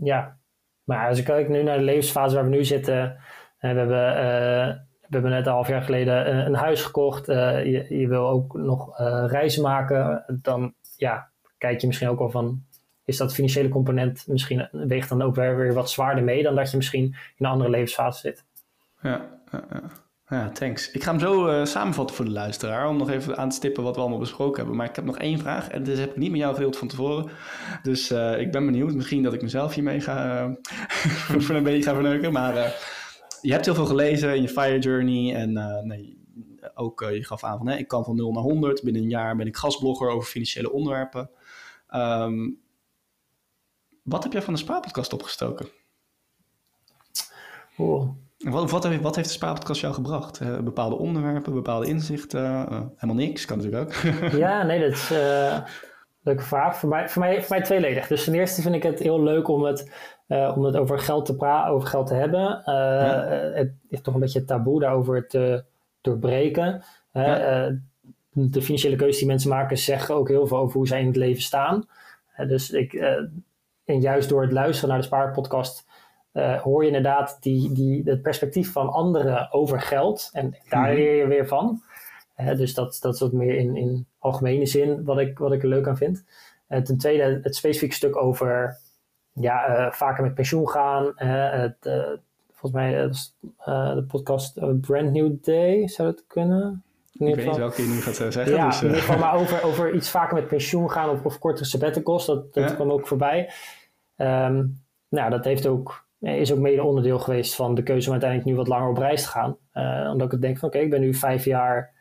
[0.00, 0.36] ja,
[0.84, 3.16] maar als ik kijk nu naar de levensfase waar we nu zitten.
[3.60, 7.26] We, hebben, we hebben net een half jaar geleden een, een huis gekocht.
[7.26, 10.24] Je, je, wil ook nog reizen maken.
[10.42, 11.28] Dan ja,
[11.58, 12.62] kijk je misschien ook al van
[13.04, 16.70] is dat financiële component misschien weegt dan ook weer, weer wat zwaarder mee dan dat
[16.70, 18.44] je misschien in een andere levensfase zit.
[19.02, 19.40] Ja,
[20.28, 20.90] ja, thanks.
[20.90, 23.94] Ik ga hem zo samenvatten voor de luisteraar, om nog even aan te stippen wat
[23.94, 24.76] we allemaal besproken hebben.
[24.76, 26.88] Maar ik heb nog één vraag en dit heb ik niet met jou gedeeld van
[26.88, 27.30] tevoren.
[27.82, 30.48] Dus ik ben benieuwd, misschien dat ik mezelf hiermee ga,
[31.44, 32.32] voor een beetje ga verneuken.
[32.32, 32.54] Maar
[33.40, 35.52] je hebt heel veel gelezen in je Fire Journey en
[35.86, 36.18] nee,
[36.74, 38.82] ook je gaf aan van hè, ik kan van 0 naar 100.
[38.82, 41.30] Binnen een jaar ben ik gastblogger over financiële onderwerpen.
[41.94, 42.60] Um,
[44.02, 45.68] wat heb jij van de Spaarpodcast opgestoken?
[47.76, 48.08] Oh.
[48.38, 50.40] Wat, wat, heeft, wat heeft de Spaarpodcast jou gebracht?
[50.40, 52.42] Uh, bepaalde onderwerpen, bepaalde inzichten?
[52.96, 53.94] Helemaal niks, kan natuurlijk ook.
[54.44, 55.12] ja, nee, dat is
[56.28, 56.76] leuke vraag.
[56.76, 58.06] Voor mij, voor, mij, voor mij tweeledig.
[58.06, 59.90] Dus ten eerste vind ik het heel leuk om het,
[60.28, 62.62] om het over geld te praten, over geld te hebben.
[62.64, 63.26] Ja.
[63.54, 65.64] Het is toch een beetje taboe daarover te
[66.00, 66.82] doorbreken.
[67.12, 67.70] Ja.
[68.30, 71.16] de financiële keuzes die mensen maken zeggen ook heel veel over hoe zij in het
[71.16, 71.88] leven staan.
[72.36, 72.92] dus ik,
[73.84, 75.86] en juist door het luisteren naar de Spaarpodcast
[76.32, 80.30] uh, hoor je inderdaad die, die, het perspectief van anderen over geld.
[80.32, 80.94] En daar mhm.
[80.94, 81.82] leer je weer van.
[82.56, 85.68] Dus dat, dat is wat meer in, in algemene zin wat ik, wat ik er
[85.68, 86.24] leuk aan vind.
[86.68, 88.78] Uh, ten tweede het specifieke stuk over
[89.32, 91.12] ja, vaker met pensioen gaan.
[91.16, 91.76] het,
[92.50, 93.10] volgens mij
[93.94, 96.82] de podcast Brand New Day zou dat kunnen.
[97.12, 98.54] Ik weet niet welke je nu gaat zeggen.
[98.54, 101.38] Ja, dus, in ieder geval maar over, over iets vaker met pensioen gaan of, of
[101.38, 102.26] kortere sabbaticals.
[102.26, 103.50] Dat, dat kwam ook voorbij.
[104.16, 108.50] Um, nou, dat heeft ook is ook mede onderdeel geweest van de keuze om uiteindelijk
[108.50, 109.56] nu wat langer op reis te gaan.
[109.74, 111.92] Uh, omdat ik denk van oké, ik ben nu vijf jaar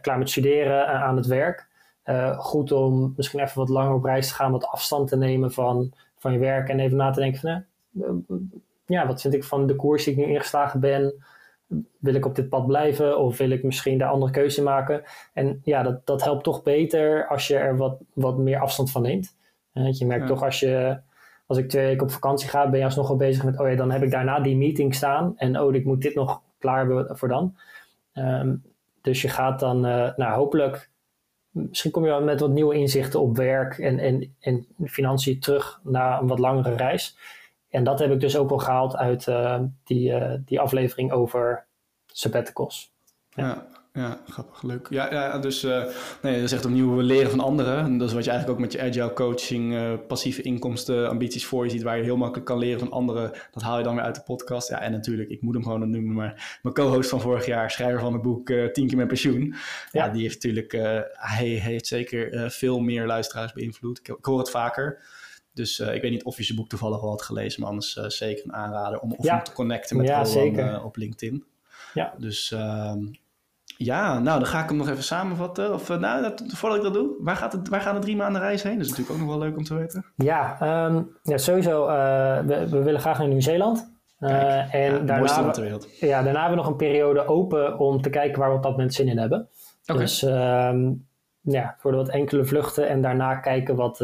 [0.00, 1.70] klaar met studeren uh, aan het werk.
[2.04, 5.52] Uh, goed om misschien even wat langer op reis te gaan, wat afstand te nemen
[5.52, 7.64] van, van je werk en even na te denken van
[8.86, 11.24] ja, wat vind ik van de koers die ik nu ingeslagen ben?
[11.98, 15.02] Wil ik op dit pad blijven of wil ik misschien daar andere keuze maken?
[15.32, 19.02] En ja, dat, dat helpt toch beter als je er wat, wat meer afstand van
[19.02, 19.36] neemt.
[19.72, 21.00] je merkt toch als je
[21.46, 23.74] als ik twee weken op vakantie ga, ben je alsnog wel bezig met, oh ja,
[23.74, 25.32] dan heb ik daarna die meeting staan.
[25.36, 27.56] En oh, ik moet dit nog klaar hebben voor dan.
[28.12, 28.54] Ehm,
[29.00, 30.90] dus je gaat dan, uh, nou hopelijk,
[31.50, 35.80] misschien kom je wel met wat nieuwe inzichten op werk en, en, en financiën terug
[35.82, 37.18] naar een wat langere reis.
[37.68, 41.66] En dat heb ik dus ook wel gehaald uit uh, die, uh, die aflevering over
[42.06, 42.92] sabbaticals.
[43.30, 44.86] Ja ja, grappig, leuk.
[44.90, 45.84] Ja, ja dus uh,
[46.22, 47.78] nee, dat is echt opnieuw leren van anderen.
[47.78, 51.46] En dat is wat je eigenlijk ook met je agile coaching, uh, passieve inkomsten, ambities
[51.46, 53.30] voor je ziet, waar je heel makkelijk kan leren van anderen.
[53.50, 54.68] Dat haal je dan weer uit de podcast.
[54.68, 58.00] Ja, en natuurlijk, ik moet hem gewoon noemen, maar mijn co-host van vorig jaar, schrijver
[58.00, 59.54] van het boek uh, Tien keer met pensioen.
[59.90, 60.72] Ja, die heeft natuurlijk,
[61.12, 63.98] hij heeft zeker veel meer luisteraars beïnvloed.
[63.98, 65.02] Ik, ik hoor het vaker.
[65.54, 68.44] Dus ik weet niet of je zijn boek toevallig al had gelezen, maar anders zeker
[68.44, 69.42] een aanrader om, of ja.
[69.42, 71.44] te connecten met ja, Roland op LinkedIn.
[71.94, 72.14] Ja.
[72.18, 72.98] Dus ehm,
[73.84, 75.74] ja, nou dan ga ik hem nog even samenvatten.
[75.74, 78.16] Of uh, nou, dat, voordat ik dat doe, waar, gaat het, waar gaan de drie
[78.16, 78.76] maanden reis heen?
[78.76, 80.04] Dat is natuurlijk ook nog wel leuk om te weten.
[80.16, 80.56] Ja,
[80.86, 81.88] um, ja sowieso.
[81.88, 83.90] Uh, we, we, willen graag naar Nieuw-Zeeland.
[84.20, 86.00] Uh, en ja, daarna, wereld.
[86.00, 88.70] Ja, daarna hebben we nog een periode open om te kijken waar we op dat
[88.70, 89.48] moment zin in hebben.
[89.86, 90.00] Okay.
[90.02, 91.06] Dus um,
[91.40, 93.98] ja, voor de wat enkele vluchten en daarna kijken wat,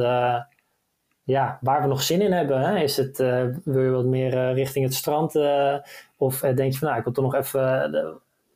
[1.22, 2.60] ja, waar we nog zin in hebben.
[2.60, 2.78] Hè?
[2.78, 3.18] Is het,
[3.64, 5.36] wil je wat meer richting het strand?
[6.16, 7.90] of denk je van, nou, ik wil toch nog even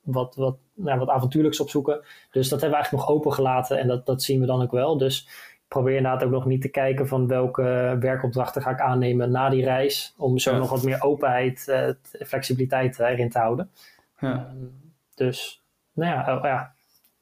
[0.03, 2.01] wat, wat, nou, wat avontuurlijks opzoeken.
[2.31, 4.71] Dus dat hebben we eigenlijk nog open gelaten en dat, dat zien we dan ook
[4.71, 4.99] wel.
[4.99, 9.31] Dus ik probeer inderdaad ook nog niet te kijken van welke werkopdrachten ga ik aannemen
[9.31, 10.15] na die reis.
[10.17, 11.89] Om zo nog wat meer openheid, uh,
[12.27, 13.71] flexibiliteit erin te houden.
[14.19, 14.33] Ja.
[14.33, 14.57] Ehm,
[15.15, 16.75] dus, nou ja, oh, ja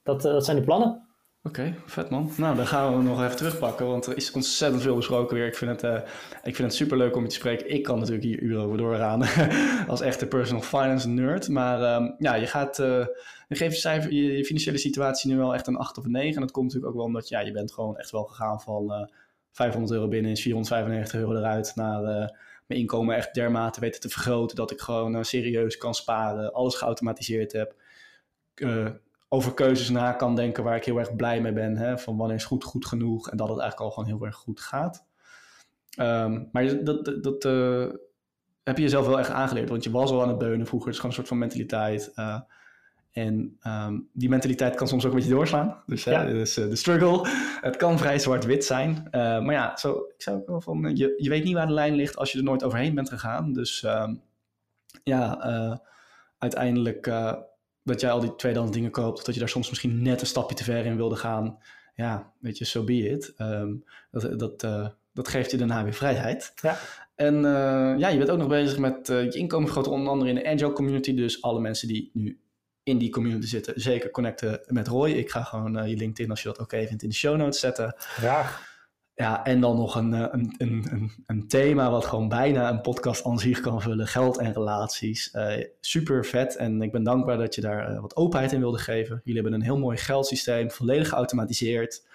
[0.02, 1.08] dat, eh, dat zijn de plannen.
[1.42, 2.30] Oké, vet man.
[2.36, 5.46] Nou, dan gaan we nog even terugpakken, want er is ontzettend veel besproken weer.
[5.46, 6.08] Ik vind het, uh,
[6.42, 7.70] ik vind het super leuk om je te spreken.
[7.70, 9.22] Ik kan natuurlijk hier uren over doorgaan
[9.88, 11.48] als echte personal finance nerd.
[11.48, 13.06] Maar um, ja, je gaat, uh,
[13.48, 16.34] je geeft je, cijfer, je, financiële situatie nu wel echt een 8 of een 9.
[16.34, 18.84] En dat komt natuurlijk ook wel omdat ja, je bent gewoon echt wel gegaan van
[18.92, 19.08] uh, eh,
[19.52, 22.02] 500 euro binnen is 495 euro eruit naar
[22.66, 27.52] mijn inkomen echt dermate weten te vergroten dat ik gewoon serieus kan sparen, alles geautomatiseerd
[27.52, 27.74] heb
[29.32, 31.76] over keuzes na kan denken waar ik heel erg blij mee ben.
[31.76, 31.98] Hè?
[31.98, 34.60] Van wanneer is goed goed genoeg en dat het eigenlijk al gewoon heel erg goed
[34.60, 35.06] gaat.
[36.00, 37.86] Um, maar dat, dat uh,
[38.62, 40.88] heb je jezelf wel echt aangeleerd, want je was al aan het beunen vroeger.
[40.88, 42.12] Het is gewoon een soort van mentaliteit.
[42.16, 42.40] Uh,
[43.10, 45.82] en um, die mentaliteit kan soms ook een beetje doorslaan.
[45.86, 46.24] Dus, ja.
[46.24, 47.28] dus uh, de struggle,
[47.60, 49.08] het kan vrij zwart-wit zijn.
[49.12, 51.94] maar ja, zo, ik zou ook wel van, je, je weet niet waar de lijn
[51.94, 53.52] ligt als je er nooit overheen bent gegaan.
[53.52, 54.22] Dus um,
[55.02, 55.80] ja,
[56.38, 57.06] uiteindelijk
[57.82, 60.26] dat jij al die tweedehands dingen koopt, of dat je daar soms misschien net een
[60.26, 61.58] stapje te ver in wilde gaan.
[61.94, 63.34] Ja, weet je, so be it.
[63.38, 66.52] Um, dat, dat, uh, dat geeft je daarna weer vrijheid.
[66.62, 66.78] Ja.
[67.14, 70.30] En uh, ja, je bent ook nog bezig met uh, je inkomen vergroten, onder andere
[70.30, 71.14] in de Agile community.
[71.14, 72.40] Dus alle mensen die nu
[72.82, 75.10] in die community zitten, zeker connecten met Roy.
[75.10, 77.60] Ik ga gewoon je LinkedIn, als je dat oké okay vindt, in de show notes
[77.60, 77.94] zetten.
[77.96, 78.69] Graag.
[79.20, 83.38] Ja, en dan nog een, een, een, een, thema wat gewoon bijna een podcast aan
[83.38, 84.06] zich kan vullen.
[84.06, 85.34] Geld en relaties.
[85.80, 89.20] super vet en ik ben dankbaar dat je daar wat openheid in wilde geven.
[89.24, 92.06] Jullie hebben een heel mooi geldsysteem, volledig geautomatiseerd.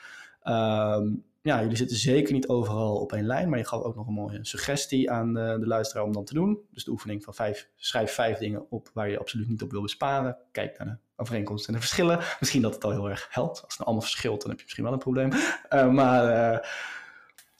[0.41, 1.07] Ehm,
[1.45, 4.13] ja, jullie zitten zeker niet overal op één lijn, maar je gaf ook nog een
[4.13, 6.59] mooie suggestie aan de, de luisteraar om dan te doen.
[6.71, 9.81] Dus de oefening van vijf, schrijf vijf dingen op waar je absoluut niet op wil
[9.81, 10.37] besparen.
[10.51, 12.19] Kijk naar de overeenkomsten en de verschillen.
[12.39, 13.49] Misschien dat het al heel erg helpt.
[13.49, 15.31] Als het nou allemaal verschilt, dan heb je misschien wel een probleem.
[15.33, 16.59] Uh, maar, uh,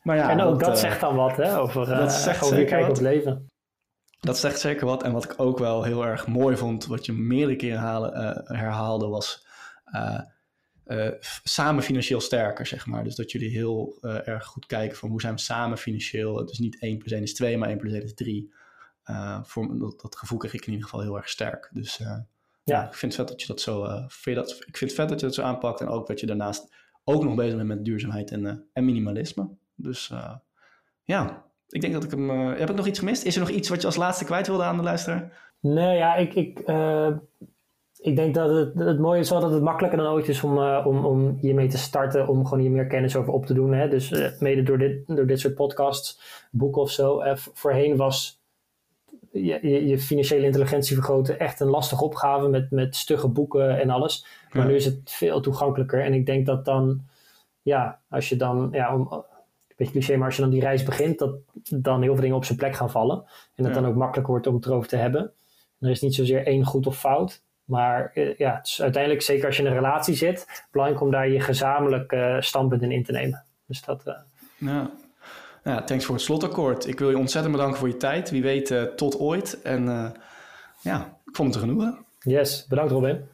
[0.01, 0.29] maar ja.
[0.29, 1.59] En ook dat, dat uh, zegt dan wat, hè?
[1.59, 3.49] Over, dat zegt over je kijk op leven.
[4.19, 5.03] Dat zegt zeker wat.
[5.03, 9.07] En wat ik ook wel heel erg mooi vond, wat je meerdere keren halen, herhaalde,
[9.07, 9.47] was
[10.87, 11.09] uh,
[11.43, 13.03] samen financieel sterker, zeg maar.
[13.03, 16.45] Dus dat jullie heel uh, erg goed kijken van hoe zijn we samen financieel.
[16.45, 18.53] Dus niet 1 plus 1 is 2, maar 1 plus 1 is 3.
[19.05, 21.69] Uh, voor, dat, dat, gevoel kreeg ik in ieder geval heel erg sterk.
[21.73, 22.27] Dus ja.
[22.63, 22.87] ja.
[22.87, 23.87] ik vind het vet dat je dat zo.
[24.07, 25.81] vind dat, ik vind het vet dat je dat zo aanpakt.
[25.81, 26.73] En ook dat je daarnaast
[27.03, 29.49] ook nog bezig bent met duurzaamheid en, en minimalisme.
[29.75, 30.11] Dus
[31.03, 32.29] ja, ik denk dat ik hem.
[32.29, 33.23] heb ik nog iets gemist?
[33.23, 35.53] Is er nog iets wat je als laatste kwijt wilde aan de luisteraar?
[35.59, 36.33] Nee, ja, ik.
[36.33, 36.63] ik
[38.05, 40.57] ik denk dat het, het mooie is wel dat het makkelijker dan ooit is om,
[40.57, 43.73] uh, om, om hiermee te starten, om gewoon hier meer kennis over op te doen.
[43.73, 43.89] Hè?
[43.89, 46.19] Dus uh, mede door dit, door dit soort podcasts,
[46.51, 47.23] boeken of zo.
[47.23, 48.41] Uh, voorheen was
[49.31, 53.89] je, je, je, financiële intelligentie vergroten echt een lastige opgave met, met stugge boeken en
[53.89, 54.25] alles.
[54.51, 54.69] Maar ja.
[54.69, 56.03] nu is het veel toegankelijker.
[56.03, 57.01] En ik denk dat dan,
[57.61, 59.23] ja, als je dan, ja, om, een
[59.75, 61.35] beetje cliché, maar als je dan die reis begint, dat
[61.69, 63.23] dan heel veel dingen op zijn plek gaan vallen.
[63.55, 63.81] En dat ja.
[63.81, 65.31] dan ook makkelijker wordt om het erover te hebben.
[65.79, 67.43] er is niet zozeer één goed of fout.
[67.65, 71.11] Maar uh, ja, het is uiteindelijk, zeker als je in een relatie zit, belangrijk om
[71.11, 73.43] daar je gezamenlijk uh, standpunt in te nemen.
[73.67, 74.03] Dus dat.
[74.07, 74.13] Uh...
[74.57, 74.89] Ja.
[75.63, 76.87] ja, thanks voor het slotakkoord.
[76.87, 78.29] Ik wil je ontzettend bedanken voor je tijd.
[78.29, 79.61] Wie weet, tot ooit.
[79.61, 80.13] En
[80.81, 82.05] ja, ik vond het er genoegen.
[82.19, 83.27] Yes, bedankt Robin.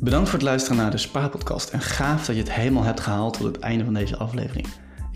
[0.00, 3.36] Bedankt voor het luisteren naar de Spaarpodcast en gaaf dat je het helemaal hebt gehaald
[3.36, 4.66] tot het einde van deze aflevering.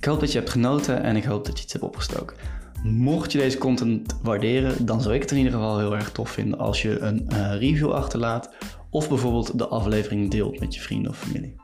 [0.05, 2.37] Ik hoop dat je hebt genoten en ik hoop dat je iets hebt opgestoken.
[2.83, 6.31] Mocht je deze content waarderen, dan zou ik het in ieder geval heel erg tof
[6.31, 8.51] vinden als je een uh, review achterlaat
[8.91, 11.57] of bijvoorbeeld de aflevering deelt met je vrienden of familie.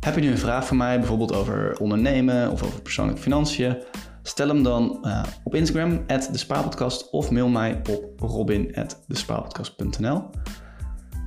[0.00, 3.76] Heb je nu een vraag voor mij, bijvoorbeeld over ondernemen of over persoonlijke financiën?
[4.22, 10.30] Stel hem dan uh, op Instagram, @despaarpodcast of mail mij op robin@despaarpodcast.nl.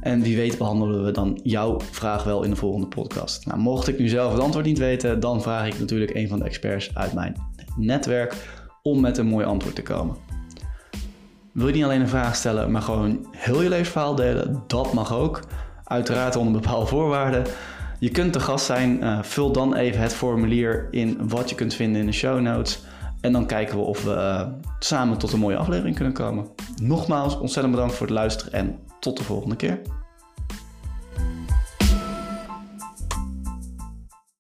[0.08, 3.46] En wie weet behandelen we dan jouw vraag wel in de volgende podcast.
[3.46, 6.40] Nou, mocht ik nu zelf het antwoord niet weten, dan vraag ik natuurlijk een van
[6.40, 7.36] de experts uit mijn
[7.76, 8.36] netwerk
[8.82, 10.16] om met een mooi antwoord te komen.
[11.52, 14.64] Wil je niet alleen een vraag stellen, maar gewoon heel je levensverhaal delen?
[14.68, 15.40] Dat mag ook.
[15.84, 17.44] Uiteraard onder bepaalde voorwaarden.
[18.00, 19.04] Je kunt te gast zijn.
[19.04, 22.84] Uh, vul dan even het formulier in wat je kunt vinden in de show notes.
[23.22, 24.48] En dan kijken we of we uh,
[24.80, 26.48] samen tot een mooie aflevering kunnen komen.
[26.82, 29.82] Nogmaals, ontzettend bedankt voor het luisteren en tot de volgende keer.